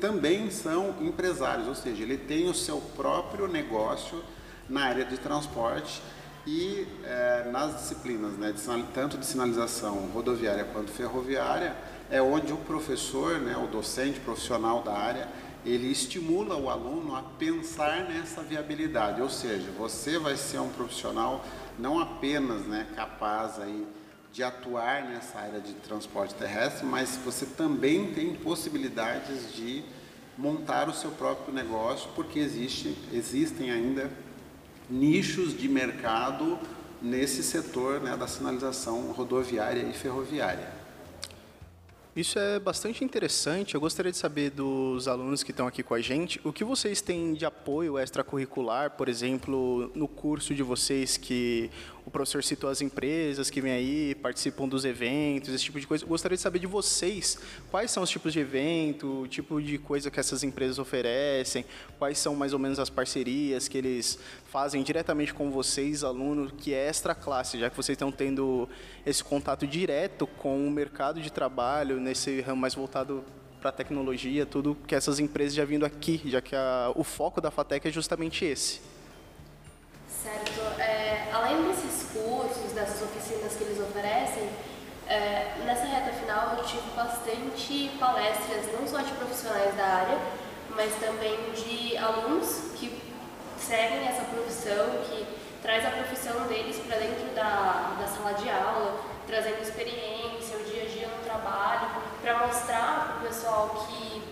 também 0.00 0.48
são 0.48 0.94
empresários, 1.00 1.66
ou 1.66 1.74
seja, 1.74 2.04
ele 2.04 2.18
tem 2.18 2.48
o 2.48 2.54
seu 2.54 2.80
próprio 2.94 3.48
negócio 3.48 4.22
na 4.68 4.84
área 4.84 5.04
de 5.04 5.18
transporte 5.18 6.00
e 6.46 6.86
é, 7.04 7.48
nas 7.50 7.80
disciplinas, 7.80 8.32
né, 8.32 8.52
de, 8.52 8.62
tanto 8.92 9.16
de 9.16 9.24
sinalização 9.24 9.94
rodoviária 10.12 10.64
quanto 10.64 10.90
ferroviária, 10.90 11.74
é 12.10 12.20
onde 12.20 12.52
o 12.52 12.56
professor, 12.58 13.40
né, 13.40 13.56
o 13.56 13.66
docente 13.66 14.20
profissional 14.20 14.82
da 14.82 14.92
área, 14.92 15.28
ele 15.64 15.90
estimula 15.90 16.56
o 16.56 16.68
aluno 16.68 17.16
a 17.16 17.22
pensar 17.22 18.04
nessa 18.04 18.42
viabilidade, 18.42 19.22
ou 19.22 19.30
seja, 19.30 19.70
você 19.78 20.18
vai 20.18 20.36
ser 20.36 20.58
um 20.58 20.68
profissional 20.68 21.44
não 21.78 21.98
apenas 21.98 22.66
né, 22.66 22.86
capaz 22.94 23.58
aí 23.58 23.86
de 24.30 24.42
atuar 24.42 25.04
nessa 25.04 25.38
área 25.38 25.60
de 25.60 25.72
transporte 25.74 26.34
terrestre, 26.34 26.84
mas 26.84 27.16
você 27.24 27.46
também 27.46 28.12
tem 28.12 28.34
possibilidades 28.34 29.54
de 29.54 29.82
montar 30.36 30.88
o 30.88 30.92
seu 30.92 31.12
próprio 31.12 31.54
negócio, 31.54 32.10
porque 32.14 32.40
existe, 32.40 32.98
existem 33.12 33.70
ainda 33.70 34.10
nichos 34.88 35.56
de 35.56 35.68
mercado 35.68 36.58
nesse 37.00 37.42
setor 37.42 38.00
né, 38.00 38.16
da 38.16 38.26
sinalização 38.26 39.12
rodoviária 39.12 39.82
e 39.82 39.92
ferroviária. 39.92 40.84
Isso 42.16 42.38
é 42.38 42.60
bastante 42.60 43.02
interessante. 43.02 43.74
Eu 43.74 43.80
gostaria 43.80 44.12
de 44.12 44.16
saber 44.16 44.50
dos 44.50 45.08
alunos 45.08 45.42
que 45.42 45.50
estão 45.50 45.66
aqui 45.66 45.82
com 45.82 45.94
a 45.94 46.00
gente, 46.00 46.40
o 46.44 46.52
que 46.52 46.62
vocês 46.62 47.00
têm 47.00 47.34
de 47.34 47.44
apoio 47.44 47.98
extracurricular, 47.98 48.92
por 48.92 49.08
exemplo, 49.08 49.90
no 49.96 50.06
curso 50.06 50.54
de 50.54 50.62
vocês 50.62 51.16
que 51.16 51.72
o 52.06 52.10
professor 52.10 52.44
citou 52.44 52.68
as 52.68 52.82
empresas 52.82 53.48
que 53.48 53.60
vêm 53.60 53.72
aí, 53.72 54.14
participam 54.14 54.68
dos 54.68 54.84
eventos, 54.84 55.54
esse 55.54 55.64
tipo 55.64 55.80
de 55.80 55.86
coisa. 55.86 56.04
Eu 56.04 56.08
gostaria 56.08 56.36
de 56.36 56.42
saber 56.42 56.58
de 56.58 56.66
vocês 56.66 57.38
quais 57.70 57.90
são 57.90 58.02
os 58.02 58.10
tipos 58.10 58.32
de 58.32 58.40
evento, 58.40 59.22
o 59.22 59.28
tipo 59.28 59.60
de 59.60 59.78
coisa 59.78 60.10
que 60.10 60.20
essas 60.20 60.42
empresas 60.42 60.78
oferecem, 60.78 61.64
quais 61.98 62.18
são 62.18 62.34
mais 62.34 62.52
ou 62.52 62.58
menos 62.58 62.78
as 62.78 62.90
parcerias 62.90 63.68
que 63.68 63.78
eles 63.78 64.18
fazem 64.50 64.82
diretamente 64.82 65.32
com 65.32 65.50
vocês, 65.50 66.04
aluno, 66.04 66.50
que 66.50 66.74
é 66.74 66.88
extra 66.88 67.14
classe, 67.14 67.58
já 67.58 67.70
que 67.70 67.76
vocês 67.76 67.96
estão 67.96 68.12
tendo 68.12 68.68
esse 69.06 69.24
contato 69.24 69.66
direto 69.66 70.26
com 70.26 70.66
o 70.66 70.70
mercado 70.70 71.22
de 71.22 71.32
trabalho 71.32 71.98
nesse 71.98 72.40
ramo 72.42 72.60
mais 72.60 72.74
voltado 72.74 73.24
para 73.60 73.72
tecnologia, 73.72 74.44
tudo 74.44 74.76
que 74.86 74.94
essas 74.94 75.18
empresas 75.18 75.54
já 75.54 75.64
vindo 75.64 75.86
aqui, 75.86 76.20
já 76.26 76.42
que 76.42 76.54
a, 76.54 76.92
o 76.94 77.02
foco 77.02 77.40
da 77.40 77.50
FATEC 77.50 77.88
é 77.88 77.90
justamente 77.90 78.44
esse. 78.44 78.82
Certo. 80.06 80.60
É, 80.80 81.30
além 81.32 81.68
desses 81.68 81.93
cursos, 82.24 82.72
dessas 82.72 83.02
oficinas 83.02 83.52
que 83.54 83.64
eles 83.64 83.80
oferecem, 83.80 84.48
é, 85.06 85.56
nessa 85.66 85.84
reta 85.84 86.12
final 86.12 86.56
eu 86.56 86.64
tive 86.64 86.90
bastante 86.96 87.90
palestras, 88.00 88.72
não 88.72 88.88
só 88.88 88.98
de 88.98 89.12
profissionais 89.12 89.74
da 89.76 89.84
área, 89.84 90.18
mas 90.70 90.94
também 90.94 91.52
de 91.52 91.96
alunos 91.98 92.72
que 92.76 93.02
seguem 93.58 94.08
essa 94.08 94.24
profissão, 94.24 94.86
que 95.08 95.26
traz 95.62 95.84
a 95.86 95.90
profissão 95.90 96.46
deles 96.46 96.76
para 96.86 96.98
dentro 96.98 97.34
da, 97.34 97.96
da 98.00 98.06
sala 98.06 98.32
de 98.34 98.48
aula, 98.48 99.00
trazendo 99.26 99.60
experiência, 99.60 100.56
o 100.56 100.64
dia 100.64 100.82
a 100.82 100.86
dia 100.86 101.08
no 101.08 101.24
trabalho, 101.24 101.90
para 102.22 102.46
mostrar 102.46 103.06
para 103.06 103.16
o 103.16 103.28
pessoal 103.28 103.86
que 103.86 104.22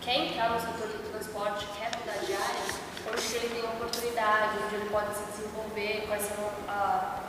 quer 0.00 0.26
entrar 0.26 0.50
no 0.50 0.60
setor 0.60 0.88
do 0.88 1.10
transporte, 1.10 1.66
quer 1.78 1.90
mudar 1.98 2.24
de 2.24 2.32
área, 2.32 2.73
onde 3.10 3.36
ele 3.36 3.48
tem 3.48 3.64
oportunidade, 3.64 4.58
onde 4.64 4.74
ele 4.76 4.90
pode 4.90 5.14
se 5.14 5.24
desenvolver, 5.32 6.04
quais 6.06 6.22
são 6.22 6.50
a, 6.68 7.20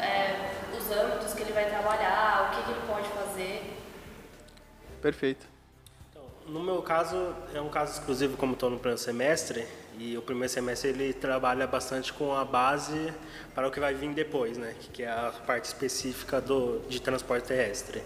é, 0.00 0.50
os 0.76 0.90
âmbitos 0.90 1.34
que 1.34 1.42
ele 1.42 1.52
vai 1.52 1.68
trabalhar, 1.68 2.50
o 2.50 2.56
que, 2.56 2.64
que 2.64 2.70
ele 2.70 2.86
pode 2.86 3.08
fazer. 3.08 3.76
Perfeito. 5.00 5.46
Então, 6.10 6.24
no 6.46 6.60
meu 6.60 6.82
caso, 6.82 7.34
é 7.54 7.60
um 7.60 7.68
caso 7.68 7.92
exclusivo 7.92 8.36
como 8.36 8.54
estou 8.54 8.70
no 8.70 8.78
primeiro 8.78 9.00
semestre, 9.00 9.66
e 9.98 10.16
o 10.16 10.22
primeiro 10.22 10.52
semestre 10.52 10.90
ele 10.90 11.12
trabalha 11.12 11.66
bastante 11.66 12.12
com 12.12 12.34
a 12.34 12.44
base 12.44 13.12
para 13.54 13.68
o 13.68 13.70
que 13.70 13.78
vai 13.78 13.94
vir 13.94 14.12
depois, 14.14 14.56
né? 14.56 14.74
que 14.92 15.02
é 15.02 15.10
a 15.10 15.32
parte 15.46 15.66
específica 15.66 16.40
do, 16.40 16.80
de 16.88 17.00
transporte 17.00 17.48
terrestre. 17.48 18.02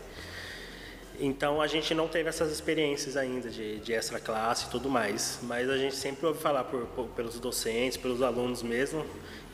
Então 1.18 1.60
a 1.60 1.66
gente 1.66 1.94
não 1.94 2.08
teve 2.08 2.28
essas 2.28 2.52
experiências 2.52 3.16
ainda 3.16 3.48
de, 3.48 3.78
de 3.78 3.92
extra 3.92 4.20
classe 4.20 4.66
e 4.66 4.70
tudo 4.70 4.90
mais, 4.90 5.38
mas 5.42 5.70
a 5.70 5.76
gente 5.76 5.96
sempre 5.96 6.26
ouve 6.26 6.40
falar 6.40 6.64
por, 6.64 6.86
por, 6.88 7.06
pelos 7.08 7.38
docentes, 7.40 7.96
pelos 7.96 8.22
alunos 8.22 8.62
mesmo, 8.62 9.04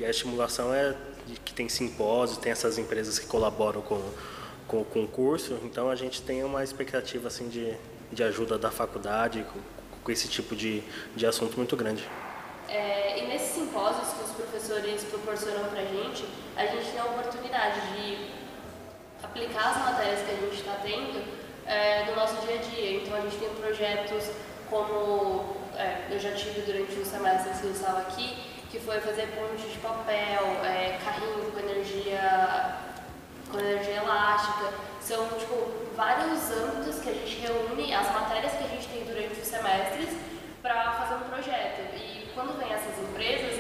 e 0.01 0.05
a 0.05 0.11
estimulação 0.11 0.75
é 0.75 0.95
que 1.45 1.53
tem 1.53 1.69
simpósios, 1.69 2.39
tem 2.39 2.51
essas 2.51 2.79
empresas 2.79 3.19
que 3.19 3.27
colaboram 3.27 3.81
com, 3.81 4.03
com 4.67 4.81
o 4.81 4.85
concurso, 4.85 5.59
então 5.63 5.89
a 5.89 5.95
gente 5.95 6.23
tem 6.23 6.43
uma 6.43 6.65
expectativa 6.65 7.29
assim 7.29 7.49
de, 7.49 7.75
de 8.11 8.25
ajuda 8.25 8.59
da 8.59 8.71
faculdade 8.71 9.45
com, 9.53 9.61
com 10.03 10.11
esse 10.11 10.29
tipo 10.29 10.57
de, 10.57 10.83
de 11.15 11.27
assunto 11.27 11.57
muito 11.57 11.77
grande. 11.77 12.05
É, 12.69 13.23
e 13.23 13.27
nesses 13.29 13.55
simpósios 13.55 14.09
que 14.15 14.25
os 14.25 14.31
professores 14.31 15.05
proporcionam 15.05 15.69
para 15.69 15.83
a 15.83 15.85
gente, 15.85 16.25
a 16.57 16.67
gente 16.67 16.91
tem 16.91 17.01
a 17.01 17.05
oportunidade 17.05 17.81
de 17.95 18.31
aplicar 19.23 19.71
as 19.71 19.79
matérias 19.79 20.27
que 20.27 20.31
a 20.33 20.35
gente 20.35 20.57
está 20.57 20.75
tendo 20.83 21.42
é, 21.67 22.05
do 22.05 22.17
nosso 22.17 22.35
dia 22.47 22.57
a 22.57 22.63
dia. 22.63 23.03
Então 23.03 23.17
a 23.17 23.21
gente 23.21 23.37
tem 23.37 23.49
projetos 23.51 24.31
como 24.69 25.57
é, 25.77 26.07
eu 26.11 26.19
já 26.19 26.33
tive 26.33 26.63
durante 26.63 26.99
um 26.99 27.05
semestre 27.05 27.53
que 27.61 27.65
eu 27.65 27.73
estava 27.73 28.01
aqui, 28.01 28.37
que 28.71 28.79
foi 28.79 29.01
fazer 29.01 29.29
ponte 29.37 29.69
de 29.69 29.79
papel, 29.79 30.43
é, 30.65 30.99
carrinho 31.05 31.51
com 31.51 31.59
energia, 31.59 32.77
com 33.51 33.59
energia 33.59 33.97
elástica. 33.97 34.73
São 35.01 35.29
tipo, 35.39 35.71
vários 35.95 36.51
âmbitos 36.51 37.01
que 37.01 37.11
a 37.11 37.13
gente 37.13 37.41
reúne, 37.41 37.93
as 37.93 38.11
matérias 38.13 38.53
que 38.53 38.65
a 38.65 38.69
gente 38.69 38.89
tem 38.89 39.05
durante 39.05 39.41
os 39.41 39.47
semestres, 39.47 40.09
para 40.63 40.93
fazer 40.93 41.17
um 41.17 41.29
projeto. 41.29 41.81
E 41.97 42.31
quando 42.35 42.59
vem 42.59 42.73
essas 42.73 42.99
empresas, 42.99 43.59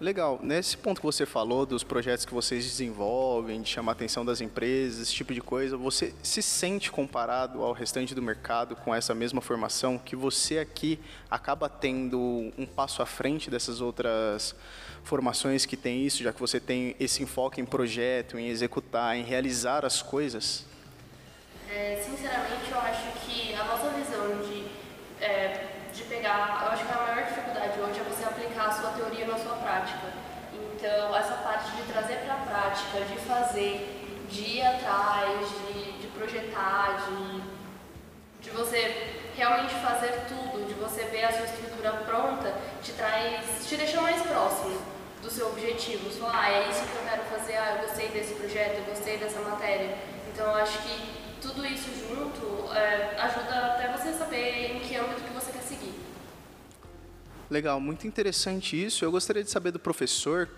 Legal. 0.00 0.40
Nesse 0.42 0.78
ponto 0.78 0.98
que 0.98 1.04
você 1.04 1.26
falou 1.26 1.66
dos 1.66 1.84
projetos 1.84 2.24
que 2.24 2.32
vocês 2.32 2.64
desenvolvem, 2.64 3.60
de 3.60 3.68
chamar 3.68 3.92
a 3.92 3.94
atenção 3.94 4.24
das 4.24 4.40
empresas, 4.40 5.02
esse 5.02 5.12
tipo 5.12 5.34
de 5.34 5.42
coisa, 5.42 5.76
você 5.76 6.14
se 6.22 6.40
sente 6.40 6.90
comparado 6.90 7.62
ao 7.62 7.74
restante 7.74 8.14
do 8.14 8.22
mercado 8.22 8.74
com 8.74 8.94
essa 8.94 9.14
mesma 9.14 9.42
formação 9.42 9.98
que 9.98 10.16
você 10.16 10.58
aqui 10.58 10.98
acaba 11.30 11.68
tendo 11.68 12.18
um 12.56 12.64
passo 12.64 13.02
à 13.02 13.06
frente 13.06 13.50
dessas 13.50 13.82
outras 13.82 14.54
formações 15.04 15.66
que 15.66 15.76
tem 15.76 16.06
isso, 16.06 16.22
já 16.22 16.32
que 16.32 16.40
você 16.40 16.58
tem 16.58 16.96
esse 16.98 17.22
enfoque 17.22 17.60
em 17.60 17.66
projeto, 17.66 18.38
em 18.38 18.48
executar, 18.48 19.18
em 19.18 19.22
realizar 19.22 19.84
as 19.84 20.00
coisas? 20.00 20.64
É, 21.70 22.02
sinceramente, 22.02 22.70
eu 22.70 22.80
acho 22.80 23.06
que 23.26 23.54
a 23.54 23.64
nossa 23.64 23.90
visão 23.90 24.38
de, 24.48 24.64
é, 25.22 25.66
de 25.92 26.02
pegar, 26.04 26.62
eu 26.64 26.72
acho 26.72 26.86
que 26.86 26.90
a 26.90 26.96
maior 26.96 27.22
dificuldade 27.22 27.78
hoje 27.78 28.00
é 28.00 28.02
você 28.02 28.24
aplicar 28.24 28.68
a 28.68 28.72
sua 28.72 28.90
teoria 28.92 29.26
na 29.26 29.38
sua 29.38 29.56
prática. 29.56 30.12
Então, 31.10 31.18
essa 31.20 31.34
parte 31.38 31.72
de 31.72 31.82
trazer 31.92 32.18
para 32.18 32.34
a 32.34 32.36
prática, 32.36 33.00
de 33.00 33.18
fazer, 33.26 34.24
de 34.30 34.42
ir 34.42 34.62
atrás, 34.62 35.40
de, 35.48 35.98
de 35.98 36.06
projetar, 36.06 37.04
de, 37.04 37.42
de 38.40 38.50
você 38.50 39.18
realmente 39.34 39.74
fazer 39.74 40.12
tudo, 40.28 40.68
de 40.68 40.74
você 40.74 41.02
ver 41.06 41.24
a 41.24 41.32
sua 41.32 41.46
estrutura 41.46 41.94
pronta, 42.06 42.54
te 42.80 42.92
traz, 42.92 43.66
te 43.66 43.76
deixa 43.76 44.00
mais 44.00 44.22
próximo 44.22 44.80
do 45.20 45.28
seu 45.28 45.48
objetivo. 45.48 46.12
Só, 46.12 46.30
ah, 46.32 46.48
é 46.48 46.70
isso 46.70 46.84
que 46.84 46.94
eu 46.94 47.02
quero 47.02 47.22
fazer, 47.24 47.56
ah, 47.56 47.78
eu 47.80 47.88
gostei 47.88 48.08
desse 48.10 48.34
projeto, 48.34 48.78
eu 48.78 48.84
gostei 48.84 49.18
dessa 49.18 49.40
matéria. 49.40 49.98
Então, 50.32 50.46
eu 50.46 50.54
acho 50.62 50.78
que 50.78 51.12
tudo 51.42 51.66
isso 51.66 51.90
junto 52.08 52.72
é, 52.72 53.16
ajuda 53.18 53.74
até 53.74 53.88
você 53.88 54.12
saber 54.12 54.76
em 54.76 54.78
que 54.78 54.94
âmbito 54.94 55.22
que 55.22 55.32
você 55.32 55.50
quer 55.50 55.62
seguir. 55.62 55.92
Legal, 57.50 57.80
muito 57.80 58.06
interessante 58.06 58.80
isso. 58.80 59.04
Eu 59.04 59.10
gostaria 59.10 59.42
de 59.42 59.50
saber 59.50 59.72
do 59.72 59.80
professor 59.80 60.48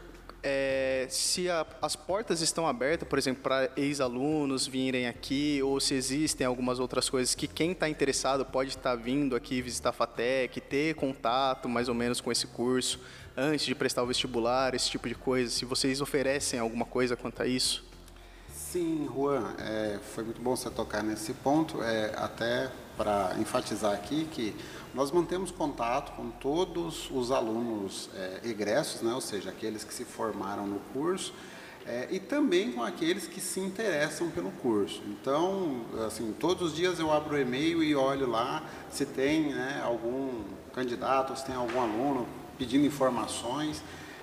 é, 0.42 1.06
se 1.08 1.48
a, 1.48 1.64
as 1.80 1.94
portas 1.94 2.40
estão 2.40 2.66
abertas, 2.66 3.08
por 3.08 3.18
exemplo, 3.18 3.42
para 3.42 3.70
ex-alunos 3.76 4.66
virem 4.66 5.06
aqui, 5.06 5.62
ou 5.62 5.78
se 5.78 5.94
existem 5.94 6.46
algumas 6.46 6.80
outras 6.80 7.08
coisas 7.08 7.34
que 7.34 7.46
quem 7.46 7.72
está 7.72 7.88
interessado 7.88 8.44
pode 8.44 8.70
estar 8.70 8.90
tá 8.90 8.96
vindo 8.96 9.36
aqui 9.36 9.62
visitar 9.62 9.90
a 9.90 9.92
FATEC, 9.92 10.60
ter 10.60 10.94
contato 10.94 11.68
mais 11.68 11.88
ou 11.88 11.94
menos 11.94 12.20
com 12.20 12.32
esse 12.32 12.46
curso 12.48 12.98
antes 13.36 13.64
de 13.64 13.74
prestar 13.74 14.02
o 14.02 14.06
vestibular, 14.06 14.74
esse 14.74 14.90
tipo 14.90 15.08
de 15.08 15.14
coisa. 15.14 15.50
Se 15.50 15.64
vocês 15.64 16.00
oferecem 16.00 16.58
alguma 16.58 16.84
coisa 16.84 17.16
quanto 17.16 17.42
a 17.42 17.46
isso? 17.46 17.91
Sim, 18.72 19.06
Juan, 19.14 19.52
é, 19.58 19.98
foi 20.14 20.24
muito 20.24 20.40
bom 20.40 20.56
você 20.56 20.70
tocar 20.70 21.02
nesse 21.02 21.34
ponto, 21.34 21.82
é, 21.82 22.14
até 22.16 22.70
para 22.96 23.34
enfatizar 23.38 23.92
aqui 23.92 24.24
que 24.24 24.56
nós 24.94 25.10
mantemos 25.10 25.50
contato 25.50 26.12
com 26.12 26.30
todos 26.30 27.10
os 27.10 27.30
alunos 27.30 28.08
é, 28.14 28.40
egressos, 28.44 29.02
né, 29.02 29.12
ou 29.12 29.20
seja, 29.20 29.50
aqueles 29.50 29.84
que 29.84 29.92
se 29.92 30.06
formaram 30.06 30.66
no 30.66 30.80
curso, 30.94 31.34
é, 31.84 32.08
e 32.10 32.18
também 32.18 32.72
com 32.72 32.82
aqueles 32.82 33.26
que 33.26 33.42
se 33.42 33.60
interessam 33.60 34.30
pelo 34.30 34.50
curso. 34.52 35.02
Então, 35.06 35.82
assim, 36.06 36.34
todos 36.40 36.70
os 36.70 36.74
dias 36.74 36.98
eu 36.98 37.12
abro 37.12 37.36
o 37.36 37.38
e-mail 37.38 37.82
e 37.82 37.94
olho 37.94 38.26
lá 38.26 38.64
se 38.90 39.04
tem 39.04 39.52
né, 39.52 39.82
algum 39.84 40.44
candidato, 40.72 41.38
se 41.38 41.44
tem 41.44 41.54
algum 41.54 41.78
aluno 41.78 42.26
pedindo 42.56 42.86
informações 42.86 43.82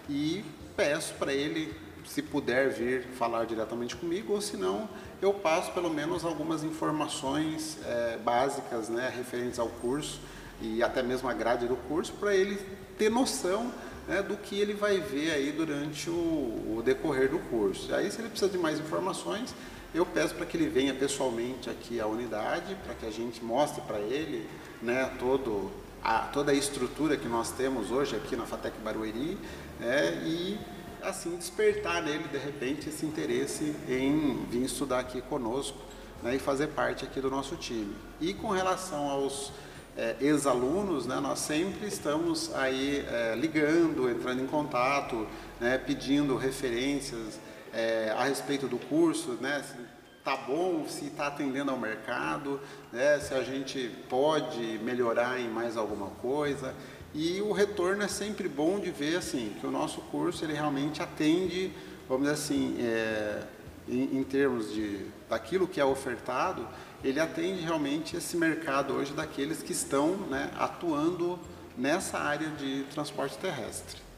e 0.10 0.44
peço 0.76 1.14
para 1.20 1.32
ele, 1.32 1.72
se 2.10 2.24
puder 2.24 2.72
vir 2.72 3.04
falar 3.20 3.46
diretamente 3.46 3.96
comigo, 3.96 4.34
ou 4.34 4.42
se 4.42 4.58
não, 4.58 4.90
eu 5.22 5.32
passo 5.32 5.72
pelo 5.74 5.92
menos 5.92 6.26
algumas 6.26 6.64
informações 6.64 7.78
é, 7.86 8.18
básicas 8.18 8.90
né, 8.90 9.14
referentes 9.16 9.60
ao 9.60 9.68
curso 9.68 10.20
e 10.60 10.82
até 10.82 11.04
mesmo 11.04 11.30
a 11.30 11.34
grade 11.34 11.68
do 11.68 11.76
curso, 11.76 12.12
para 12.14 12.36
ele 12.36 12.60
ter 12.98 13.12
noção 13.12 13.72
né, 14.08 14.24
do 14.24 14.36
que 14.36 14.60
ele 14.60 14.74
vai 14.74 15.00
ver 15.00 15.32
aí 15.32 15.52
durante 15.52 16.10
o, 16.10 16.78
o 16.78 16.82
decorrer 16.84 17.30
do 17.30 17.38
curso. 17.38 17.92
E 17.92 17.94
aí, 17.94 18.12
se 18.12 18.20
ele 18.20 18.30
precisa 18.30 18.50
de 18.50 18.58
mais 18.58 18.80
informações, 18.80 19.54
eu 19.94 20.04
peço 20.04 20.34
para 20.34 20.48
que 20.48 20.58
ele 20.58 20.68
venha 20.68 20.96
pessoalmente 20.96 21.70
aqui 21.70 22.00
à 22.00 22.08
unidade, 22.08 22.76
para 22.84 22.96
que 22.96 23.06
a 23.06 23.12
gente 23.12 23.46
mostre 23.46 23.82
para 23.82 24.00
ele 24.00 24.50
né, 24.82 25.12
todo 25.20 25.72
a, 26.04 26.22
toda 26.22 26.52
a 26.52 26.56
estrutura 26.56 27.16
que 27.18 27.28
nós 27.28 27.52
temos 27.52 27.92
hoje 27.92 28.16
aqui 28.16 28.36
na 28.36 28.46
FATEC 28.46 28.80
Barueri 28.80 29.38
né, 29.80 30.24
e 30.26 30.58
assim 31.02 31.36
despertar 31.36 32.02
nele 32.02 32.28
de 32.28 32.38
repente 32.38 32.90
esse 32.90 33.06
interesse 33.06 33.76
em 33.88 34.46
vir 34.50 34.64
estudar 34.64 35.00
aqui 35.00 35.22
conosco 35.22 35.78
né, 36.22 36.36
e 36.36 36.40
fazer 36.40 36.68
parte 36.68 37.06
aqui 37.06 37.22
do 37.22 37.30
nosso 37.30 37.56
time. 37.56 37.96
E 38.20 38.34
com 38.34 38.50
relação 38.50 39.10
aos 39.10 39.52
é, 39.98 40.16
ex-alunos, 40.22 41.06
né, 41.06 41.20
nós 41.20 41.40
sempre 41.40 41.88
estamos 41.88 42.54
aí 42.56 43.06
é, 43.08 43.36
ligando, 43.36 44.10
entrando 44.10 44.42
em 44.42 44.48
contato, 44.48 45.28
né, 45.60 45.78
pedindo 45.78 46.36
referências 46.36 47.40
é, 47.74 48.14
a 48.18 48.24
respeito 48.24 48.68
do 48.68 48.78
curso, 48.78 49.38
né, 49.42 49.64
se 49.64 50.00
está 50.18 50.36
bom, 50.36 50.86
se 50.88 51.06
está 51.06 51.28
atendendo 51.28 51.72
ao 51.72 51.78
mercado, 51.78 52.60
né, 52.92 53.20
se 53.20 53.34
a 53.34 53.44
gente 53.44 53.90
pode 54.10 54.80
melhorar 54.84 55.40
em 55.40 55.50
mais 55.50 55.78
alguma 55.78 56.08
coisa. 56.22 56.76
E 57.14 57.42
o 57.42 57.52
retorno 57.52 58.04
é 58.04 58.08
sempre 58.08 58.48
bom 58.48 58.80
de 58.80 58.92
ver 58.92 59.18
assim 59.18 59.56
que 59.60 59.66
o 59.66 59.72
nosso 59.72 60.02
curso 60.02 60.46
ele 60.46 60.54
realmente 60.54 61.02
atende, 61.02 61.72
vamos 62.08 62.24
dizer 62.28 62.34
assim, 62.36 62.76
é, 62.80 63.44
em, 63.88 64.20
em 64.20 64.24
termos 64.24 64.72
de 64.72 65.06
daquilo 65.28 65.68
que 65.68 65.80
é 65.80 65.86
ofertado, 65.86 66.68
ele 67.04 67.20
atende 67.20 67.62
realmente 67.62 68.16
esse 68.16 68.36
mercado 68.38 68.94
hoje 68.94 69.14
daqueles 69.14 69.64
que 69.64 69.72
estão 69.72 70.16
né, 70.30 70.52
atuando 70.58 71.40
nessa 71.78 72.20
área 72.20 72.48
de 72.50 72.84
transporte 72.92 73.38
terrestre. 73.38 74.09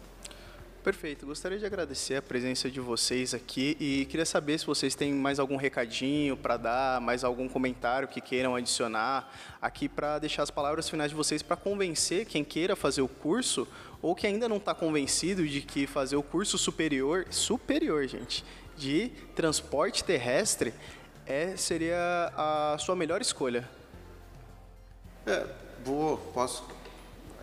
Perfeito. 0.84 1.28
Gostaria 1.28 1.60
de 1.60 1.66
agradecer 1.66 2.16
a 2.16 2.24
presença 2.24 2.68
de 2.68 2.80
vocês 2.80 3.36
aqui 3.36 3.78
e 3.80 4.06
queria 4.06 4.26
saber 4.26 4.58
se 4.58 4.66
vocês 4.66 4.96
têm 4.96 5.14
mais 5.14 5.38
algum 5.38 5.56
recadinho 5.56 6.36
para 6.36 6.58
dar, 6.58 7.00
mais 7.00 7.24
algum 7.24 7.48
comentário 7.48 8.08
que 8.08 8.20
queiram 8.20 8.56
adicionar 8.56 9.32
aqui 9.62 9.88
para 9.88 10.18
deixar 10.18 10.42
as 10.42 10.50
palavras 10.50 10.90
finais 10.90 11.12
de 11.12 11.16
vocês 11.16 11.44
para 11.44 11.56
convencer 11.56 12.26
quem 12.26 12.44
queira 12.44 12.76
fazer 12.76 13.04
o 13.04 13.08
curso 13.08 13.68
ou 14.02 14.16
que 14.16 14.26
ainda 14.26 14.50
não 14.50 14.58
está 14.58 14.74
convencido 14.74 15.48
de 15.48 15.62
que 15.62 15.86
fazer 15.86 16.16
o 16.16 16.24
curso 16.24 16.58
superior, 16.58 17.28
superior, 17.30 18.08
gente, 18.08 18.44
de 18.76 19.10
transporte 19.36 20.04
terrestre 20.04 20.74
é, 21.28 21.56
seria 21.58 22.34
a 22.36 22.76
sua 22.80 22.96
melhor 22.96 23.22
escolha? 23.22 23.70
É, 25.28 25.46
vou, 25.86 26.18
posso 26.34 26.68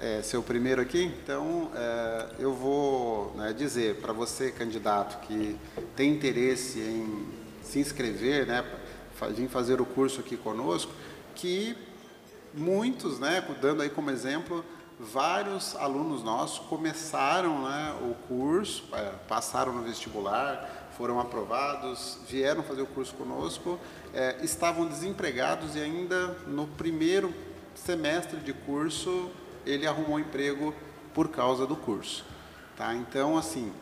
é, 0.00 0.22
ser 0.22 0.36
o 0.36 0.42
primeiro 0.42 0.80
aqui? 0.80 1.04
Então, 1.22 1.70
é, 1.74 2.26
eu 2.38 2.52
vou 2.52 3.32
né, 3.36 3.52
dizer 3.52 3.96
para 3.96 4.12
você, 4.12 4.50
candidato, 4.50 5.26
que 5.26 5.56
tem 5.96 6.12
interesse 6.12 6.78
em 6.78 7.26
se 7.62 7.78
inscrever, 7.78 8.46
né, 8.46 8.64
vir 9.34 9.48
fazer 9.48 9.80
o 9.80 9.84
curso 9.84 10.20
aqui 10.20 10.36
conosco, 10.36 10.92
que 11.34 11.76
muitos, 12.54 13.18
né, 13.18 13.44
dando 13.60 13.82
aí 13.82 13.90
como 13.90 14.10
exemplo, 14.10 14.64
vários 14.98 15.76
alunos 15.76 16.22
nossos 16.22 16.66
começaram 16.66 17.68
né, 17.68 17.94
o 18.02 18.14
curso, 18.26 18.84
é, 18.92 19.12
passaram 19.28 19.72
no 19.72 19.82
vestibular, 19.82 20.88
foram 20.96 21.20
aprovados, 21.20 22.18
vieram 22.28 22.62
fazer 22.62 22.82
o 22.82 22.86
curso 22.86 23.14
conosco, 23.14 23.78
é, 24.14 24.38
estavam 24.42 24.86
desempregados 24.86 25.76
e 25.76 25.80
ainda 25.80 26.28
no 26.46 26.66
primeiro 26.66 27.32
semestre 27.74 28.40
de 28.40 28.52
curso 28.52 29.30
ele 29.68 29.86
arrumou 29.86 30.18
emprego 30.18 30.74
por 31.14 31.28
causa 31.28 31.66
do 31.66 31.76
curso. 31.76 32.24
Tá? 32.76 32.94
Então, 32.94 33.36
assim, 33.36 33.72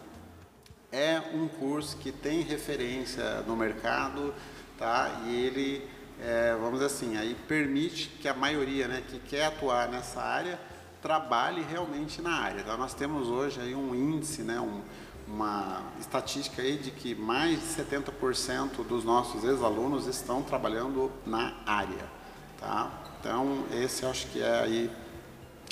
é 0.91 1.23
um 1.35 1.49
curso 1.49 1.97
que 1.99 2.11
tem 2.11 2.43
referência 2.43 3.43
no 3.47 3.57
mercado 3.57 4.35
tá? 4.79 5.23
e 5.27 5.35
ele, 5.35 5.89
é, 6.21 6.55
vamos 6.55 6.81
dizer 6.81 6.87
assim, 6.87 7.17
aí 7.17 7.37
permite 7.47 8.09
que 8.21 8.29
a 8.29 8.35
maioria 8.35 8.89
né, 8.89 9.03
que 9.07 9.19
quer 9.19 9.47
atuar 9.47 9.89
nessa 9.89 10.21
área 10.21 10.59
trabalhe 11.01 11.63
realmente 11.63 12.21
na 12.21 12.33
área. 12.33 12.61
Então, 12.61 12.77
nós 12.77 12.95
temos 12.95 13.29
hoje 13.29 13.61
aí 13.61 13.75
um 13.75 13.95
índice, 13.95 14.43
né, 14.43 14.59
um, 14.59 14.81
uma 15.29 15.83
estatística 16.01 16.63
aí 16.63 16.77
de 16.77 16.91
que 16.91 17.15
mais 17.15 17.61
de 17.61 17.83
70% 17.83 18.85
dos 18.89 19.05
nossos 19.05 19.45
ex-alunos 19.45 20.07
estão 20.07 20.43
trabalhando 20.43 21.13
na 21.27 21.55
área, 21.67 22.07
tá? 22.59 22.91
Então, 23.21 23.65
esse 23.73 24.07
acho 24.07 24.29
que 24.29 24.41
é 24.41 24.61
aí 24.61 24.91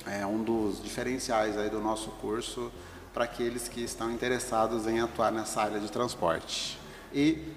é 0.06 0.26
um 0.26 0.42
dos 0.42 0.82
diferenciais 0.82 1.56
aí 1.56 1.70
do 1.70 1.80
nosso 1.80 2.10
curso 2.12 2.70
para 3.12 3.24
aqueles 3.24 3.68
que 3.68 3.82
estão 3.82 4.10
interessados 4.10 4.86
em 4.86 5.00
atuar 5.00 5.30
nessa 5.30 5.62
área 5.62 5.78
de 5.78 5.90
transporte. 5.90 6.78
E 7.12 7.54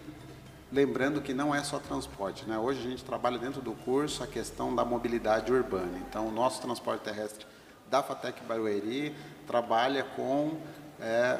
lembrando 0.71 1.21
que 1.21 1.33
não 1.33 1.53
é 1.53 1.63
só 1.63 1.79
transporte, 1.79 2.45
né? 2.45 2.57
Hoje 2.57 2.79
a 2.79 2.89
gente 2.89 3.03
trabalha 3.03 3.37
dentro 3.37 3.61
do 3.61 3.73
curso 3.73 4.23
a 4.23 4.27
questão 4.27 4.75
da 4.75 4.85
mobilidade 4.85 5.51
urbana. 5.51 5.97
Então, 6.07 6.27
o 6.27 6.31
nosso 6.31 6.61
transporte 6.61 7.01
terrestre 7.01 7.45
da 7.89 8.03
FATEC 8.03 8.43
Barueri 8.43 9.15
trabalha 9.47 10.03
com 10.03 10.57
é, 10.99 11.39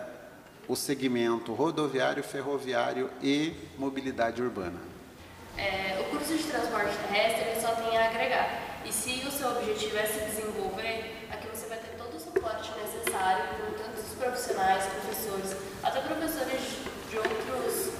o 0.67 0.75
segmento 0.75 1.53
rodoviário, 1.53 2.23
ferroviário 2.23 3.09
e 3.21 3.53
mobilidade 3.77 4.41
urbana? 4.41 4.79
É, 5.57 5.99
o 6.01 6.09
curso 6.09 6.35
de 6.35 6.43
transporte 6.43 6.95
terrestre 7.07 7.61
só 7.61 7.75
tem 7.75 7.97
a 7.97 8.09
agregar. 8.09 8.66
E 8.87 8.93
se 8.93 9.27
o 9.27 9.31
seu 9.31 9.49
objetivo 9.49 9.97
é 9.97 10.05
se 10.05 10.19
desenvolver, 10.21 11.27
aqui 11.29 11.45
você 11.47 11.67
vai 11.67 11.77
ter 11.77 11.97
todo 11.97 12.15
o 12.15 12.19
suporte 12.19 12.71
necessário 12.79 13.43
com 13.57 13.73
tantos 13.73 14.13
profissionais, 14.17 14.85
professores, 14.85 15.57
até 15.83 15.99
professores 15.99 16.61
de 17.09 17.17
outros 17.17 17.91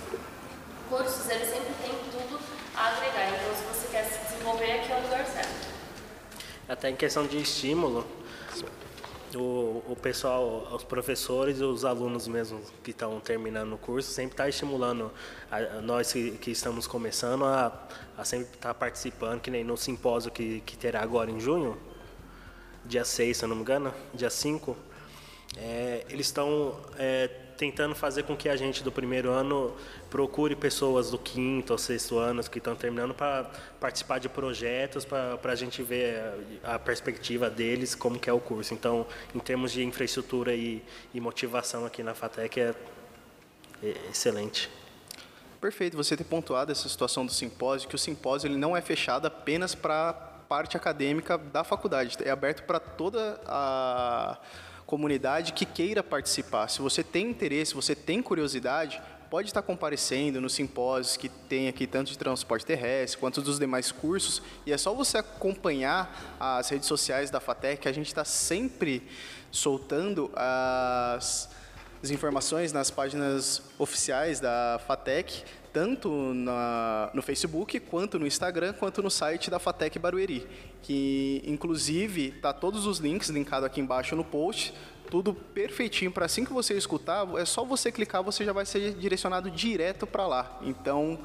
cursos, 0.88 1.30
eles 1.30 1.50
sempre 1.50 1.74
têm 1.84 1.94
tudo 2.10 2.40
a 2.74 2.88
agregar. 2.88 3.28
Então, 3.28 3.54
se 3.54 3.64
você 3.64 3.88
quer 3.92 4.06
se 4.06 4.32
desenvolver, 4.32 4.80
aqui 4.80 4.94
é 4.94 4.96
o 4.96 5.02
lugar 5.02 5.26
certo. 5.26 5.68
Até 6.70 6.90
em 6.90 6.96
questão 6.96 7.28
de 7.28 7.38
estímulo, 7.38 8.08
o, 9.36 9.84
o 9.88 9.98
pessoal, 10.02 10.68
os 10.74 10.84
professores 10.84 11.60
e 11.60 11.64
os 11.64 11.84
alunos 11.84 12.28
mesmo 12.28 12.62
que 12.84 12.92
estão 12.92 13.20
terminando 13.20 13.74
o 13.74 13.78
curso 13.78 14.12
sempre 14.12 14.34
está 14.34 14.48
estimulando 14.48 15.12
a, 15.52 15.58
a 15.58 15.82
nós 15.82 16.14
que, 16.14 16.32
que, 16.32 16.52
estamos 16.52 16.88
começando 16.88 17.46
a, 17.46 17.88
a 18.18 18.24
sempre 18.24 18.48
estar 18.48 18.70
tá 18.70 18.74
participando, 18.74 19.42
que 19.42 19.52
nem 19.52 19.64
no 19.64 19.76
simpósio 19.76 20.32
que, 20.32 20.62
que 20.62 20.78
terá 20.78 21.02
agora 21.02 21.30
em 21.30 21.40
junho, 21.40 21.78
dia 22.86 23.04
6, 23.04 23.38
se 23.38 23.44
eu 23.44 23.50
não 23.50 23.56
me 23.56 23.62
engano, 23.62 23.94
dia 24.14 24.30
5, 24.30 24.78
é, 25.58 26.06
eles 26.10 26.28
estão 26.28 26.80
é, 26.98 27.30
tentando 27.58 27.96
fazer 27.96 28.24
com 28.24 28.38
que 28.38 28.48
a 28.48 28.56
gente 28.56 28.84
do 28.84 28.92
primeiro 28.92 29.32
ano 29.32 29.76
procure 30.10 30.56
pessoas 30.56 31.10
do 31.10 31.18
quinto 31.18 31.74
ou 31.74 31.80
sexto 31.80 32.18
ano 32.18 32.44
que 32.44 32.60
estão 32.60 32.76
terminando 32.76 33.14
para 33.14 33.50
participar 33.80 34.20
de 34.20 34.30
projetos, 34.30 35.04
para 35.04 35.52
a 35.52 35.56
gente 35.56 35.82
ver 35.82 36.22
a, 36.64 36.78
perspectiva 36.78 37.50
deles, 37.50 37.96
como 37.96 38.20
que 38.20 38.30
é 38.30 38.34
o 38.34 38.40
curso. 38.40 38.74
Então, 38.74 39.06
em 39.34 39.40
termos 39.40 39.72
de 39.72 39.84
infraestrutura 39.84 40.54
e, 40.54 40.84
e 41.14 41.20
motivação 41.20 41.86
aqui 41.86 42.04
na 42.04 42.14
FATEC, 42.14 42.60
é, 42.60 42.76
é 43.84 43.94
excelente. 44.10 44.70
Perfeito, 45.60 45.98
você 45.98 46.16
ter 46.16 46.24
pontuado 46.24 46.72
essa 46.72 46.88
situação 46.88 47.26
do 47.26 47.32
simpósio, 47.32 47.90
que 47.90 47.96
o 47.96 48.00
simpósio 48.00 48.48
ele 48.48 48.58
não 48.58 48.78
é 48.78 48.82
fechado 48.82 49.26
apenas 49.26 49.74
para 49.74 50.14
parte 50.48 50.78
acadêmica 50.78 51.38
da 51.38 51.64
faculdade, 51.64 52.16
é 52.24 52.30
aberto 52.30 52.64
para 52.64 52.80
toda 52.80 53.42
a 53.46 54.38
comunidade 54.88 55.52
que 55.52 55.66
queira 55.66 56.02
participar. 56.02 56.70
Se 56.70 56.82
você 56.82 57.04
tem 57.04 57.30
interesse, 57.30 57.70
se 57.70 57.76
você 57.76 57.94
tem 57.94 58.22
curiosidade, 58.22 59.02
pode 59.30 59.50
estar 59.50 59.62
comparecendo 59.62 60.40
nos 60.40 60.54
simpósios 60.54 61.18
que 61.18 61.28
tem 61.28 61.68
aqui, 61.68 61.86
tanto 61.86 62.10
de 62.10 62.18
transporte 62.18 62.66
terrestre 62.66 63.20
quanto 63.20 63.42
dos 63.42 63.60
demais 63.60 63.92
cursos, 63.92 64.42
e 64.66 64.72
é 64.72 64.78
só 64.78 64.94
você 64.94 65.18
acompanhar 65.18 66.38
as 66.40 66.70
redes 66.70 66.88
sociais 66.88 67.30
da 67.30 67.42
FATEC, 67.42 67.82
que 67.82 67.90
a 67.90 67.94
gente 67.94 68.08
está 68.08 68.24
sempre 68.24 69.04
soltando 69.52 70.32
as, 70.34 71.47
as 72.02 72.12
informações 72.12 72.72
nas 72.72 72.92
páginas 72.92 73.62
oficiais 73.80 74.40
da 74.40 74.80
FATEC, 74.86 75.44
tanto 75.74 76.10
na, 76.34 77.12
no 77.14 77.22
Facebook, 77.22 77.80
quanto 77.80 78.18
no 78.18 78.26
Instagram, 78.26 78.74
quanto 78.74 79.02
no 79.02 79.10
site 79.10 79.50
da 79.50 79.60
Fatec 79.60 80.00
Barueri, 80.00 80.48
que 80.82 81.42
inclusive 81.46 82.32
tá 82.42 82.54
todos 82.54 82.86
os 82.86 83.00
links 83.00 83.30
linkados 83.30 83.66
aqui 83.66 83.82
embaixo 83.82 84.16
no 84.16 84.24
post, 84.24 84.74
tudo 85.10 85.34
perfeitinho 85.34 86.12
para 86.12 86.26
assim 86.26 86.44
que 86.44 86.54
você 86.54 86.74
escutar, 86.76 87.28
é 87.38 87.46
só 87.46 87.64
você 87.64 87.92
clicar, 87.92 88.24
você 88.24 88.44
já 88.44 88.54
vai 88.54 88.66
ser 88.66 88.94
direcionado 88.96 89.50
direto 89.50 90.06
para 90.06 90.28
lá. 90.28 90.60
Então, 90.64 91.20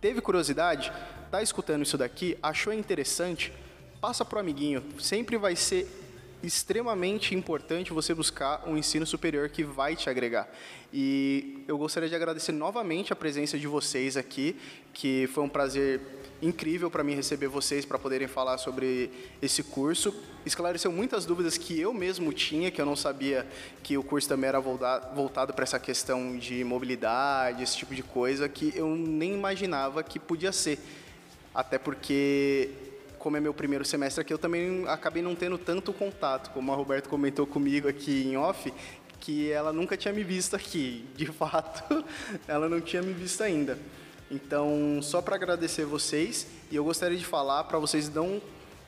teve 0.00 0.20
curiosidade? 0.20 0.92
Tá 1.30 1.42
escutando 1.42 1.82
isso 1.82 1.98
daqui? 1.98 2.38
Achou 2.42 2.72
interessante? 2.72 3.52
Passa 4.00 4.24
pro 4.24 4.38
amiguinho. 4.38 4.82
Sempre 5.00 5.36
vai 5.36 5.56
ser 5.56 6.05
extremamente 6.42 7.34
importante 7.34 7.92
você 7.92 8.14
buscar 8.14 8.62
um 8.66 8.76
ensino 8.76 9.06
superior 9.06 9.48
que 9.48 9.64
vai 9.64 9.96
te 9.96 10.08
agregar. 10.10 10.48
E 10.92 11.64
eu 11.66 11.76
gostaria 11.76 12.08
de 12.08 12.14
agradecer 12.14 12.52
novamente 12.52 13.12
a 13.12 13.16
presença 13.16 13.58
de 13.58 13.66
vocês 13.66 14.16
aqui, 14.16 14.56
que 14.92 15.26
foi 15.28 15.42
um 15.42 15.48
prazer 15.48 16.00
incrível 16.40 16.90
para 16.90 17.02
mim 17.02 17.14
receber 17.14 17.48
vocês 17.48 17.84
para 17.84 17.98
poderem 17.98 18.28
falar 18.28 18.58
sobre 18.58 19.10
esse 19.40 19.62
curso. 19.62 20.14
Esclareceu 20.44 20.92
muitas 20.92 21.24
dúvidas 21.24 21.58
que 21.58 21.80
eu 21.80 21.92
mesmo 21.92 22.32
tinha, 22.32 22.70
que 22.70 22.80
eu 22.80 22.86
não 22.86 22.96
sabia 22.96 23.46
que 23.82 23.96
o 23.98 24.02
curso 24.02 24.28
também 24.28 24.48
era 24.48 24.60
voltado 24.60 25.52
para 25.54 25.62
essa 25.64 25.78
questão 25.78 26.38
de 26.38 26.62
mobilidade, 26.62 27.62
esse 27.62 27.76
tipo 27.76 27.94
de 27.94 28.02
coisa, 28.02 28.48
que 28.48 28.72
eu 28.76 28.94
nem 28.94 29.34
imaginava 29.34 30.02
que 30.02 30.18
podia 30.18 30.52
ser. 30.52 30.78
Até 31.54 31.78
porque 31.78 32.70
como 33.18 33.36
é 33.36 33.40
meu 33.40 33.54
primeiro 33.54 33.84
semestre 33.84 34.20
aqui, 34.20 34.32
eu 34.32 34.38
também 34.38 34.84
acabei 34.88 35.22
não 35.22 35.34
tendo 35.34 35.58
tanto 35.58 35.92
contato, 35.92 36.50
como 36.50 36.72
a 36.72 36.76
Roberta 36.76 37.08
comentou 37.08 37.46
comigo 37.46 37.88
aqui 37.88 38.24
em 38.26 38.36
off, 38.36 38.72
que 39.20 39.50
ela 39.50 39.72
nunca 39.72 39.96
tinha 39.96 40.14
me 40.14 40.22
visto 40.22 40.54
aqui. 40.54 41.04
De 41.16 41.26
fato, 41.32 42.04
ela 42.46 42.68
não 42.68 42.80
tinha 42.80 43.02
me 43.02 43.12
visto 43.12 43.42
ainda. 43.42 43.78
Então, 44.30 45.00
só 45.02 45.22
para 45.22 45.36
agradecer 45.36 45.84
vocês, 45.84 46.46
e 46.70 46.76
eu 46.76 46.84
gostaria 46.84 47.16
de 47.16 47.24
falar 47.24 47.64
para 47.64 47.78
vocês 47.78 48.08
não 48.08 48.40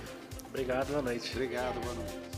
Obrigado, 0.48 0.88
boa 0.88 1.02
noite. 1.02 1.32
Obrigado, 1.34 1.80
boa 1.82 1.94
noite. 1.96 2.30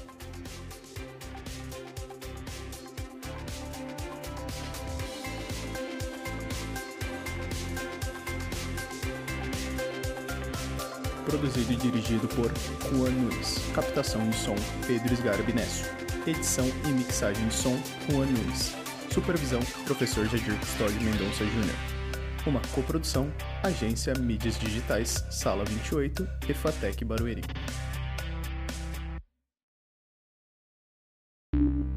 Produzido 11.25 11.71
e 11.71 11.75
dirigido 11.77 12.27
por 12.27 12.51
Juan 12.89 13.12
Nunes. 13.12 13.60
Captação 13.73 14.30
de 14.30 14.36
som 14.36 14.56
Pedro 14.86 15.13
Sgarbi 15.13 15.54
Nesso. 15.54 15.86
Edição 16.27 16.67
e 16.86 16.88
mixagem 16.89 17.47
de 17.47 17.54
som 17.54 17.82
Juan 18.10 18.25
Nunes. 18.25 18.75
Supervisão 19.12 19.62
Professor 19.86 20.25
Jadir 20.25 20.60
Custódio 20.60 21.01
Mendonça 21.01 21.45
Júnior. 21.45 22.00
Uma 22.45 22.62
coprodução, 22.73 23.32
Agência 23.62 24.13
Mídias 24.17 24.58
Digitais, 24.58 25.23
Sala 25.30 25.63
28 25.63 26.27
e 26.49 26.54
Fatec 26.54 27.06
Barueri. 27.06 27.43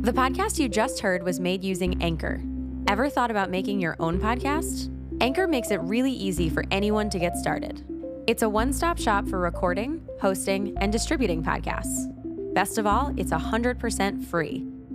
The 0.00 0.12
podcast 0.12 0.59
you 0.59 0.68
just 0.68 1.00
heard 1.00 1.22
was 1.22 1.40
made 1.40 1.64
using 1.64 1.96
Anchor. 2.02 2.42
Ever 2.88 3.09
thought 3.09 3.30
about 3.30 3.50
making 3.50 3.80
your 3.80 3.96
own 3.98 4.20
podcast? 4.20 4.90
Anchor 5.22 5.48
makes 5.48 5.70
it 5.70 5.80
really 5.80 6.12
easy 6.12 6.50
for 6.50 6.62
anyone 6.70 7.09
to 7.09 7.18
get 7.18 7.38
started. 7.38 7.83
It's 8.26 8.42
a 8.42 8.48
one 8.48 8.74
stop 8.74 8.98
shop 8.98 9.26
for 9.26 9.38
recording, 9.38 10.07
hosting, 10.20 10.76
and 10.78 10.92
distributing 10.92 11.42
podcasts. 11.42 12.11
Best 12.52 12.76
of 12.76 12.87
all, 12.87 13.14
it's 13.16 13.33
100% 13.33 14.22
free. 14.26 14.73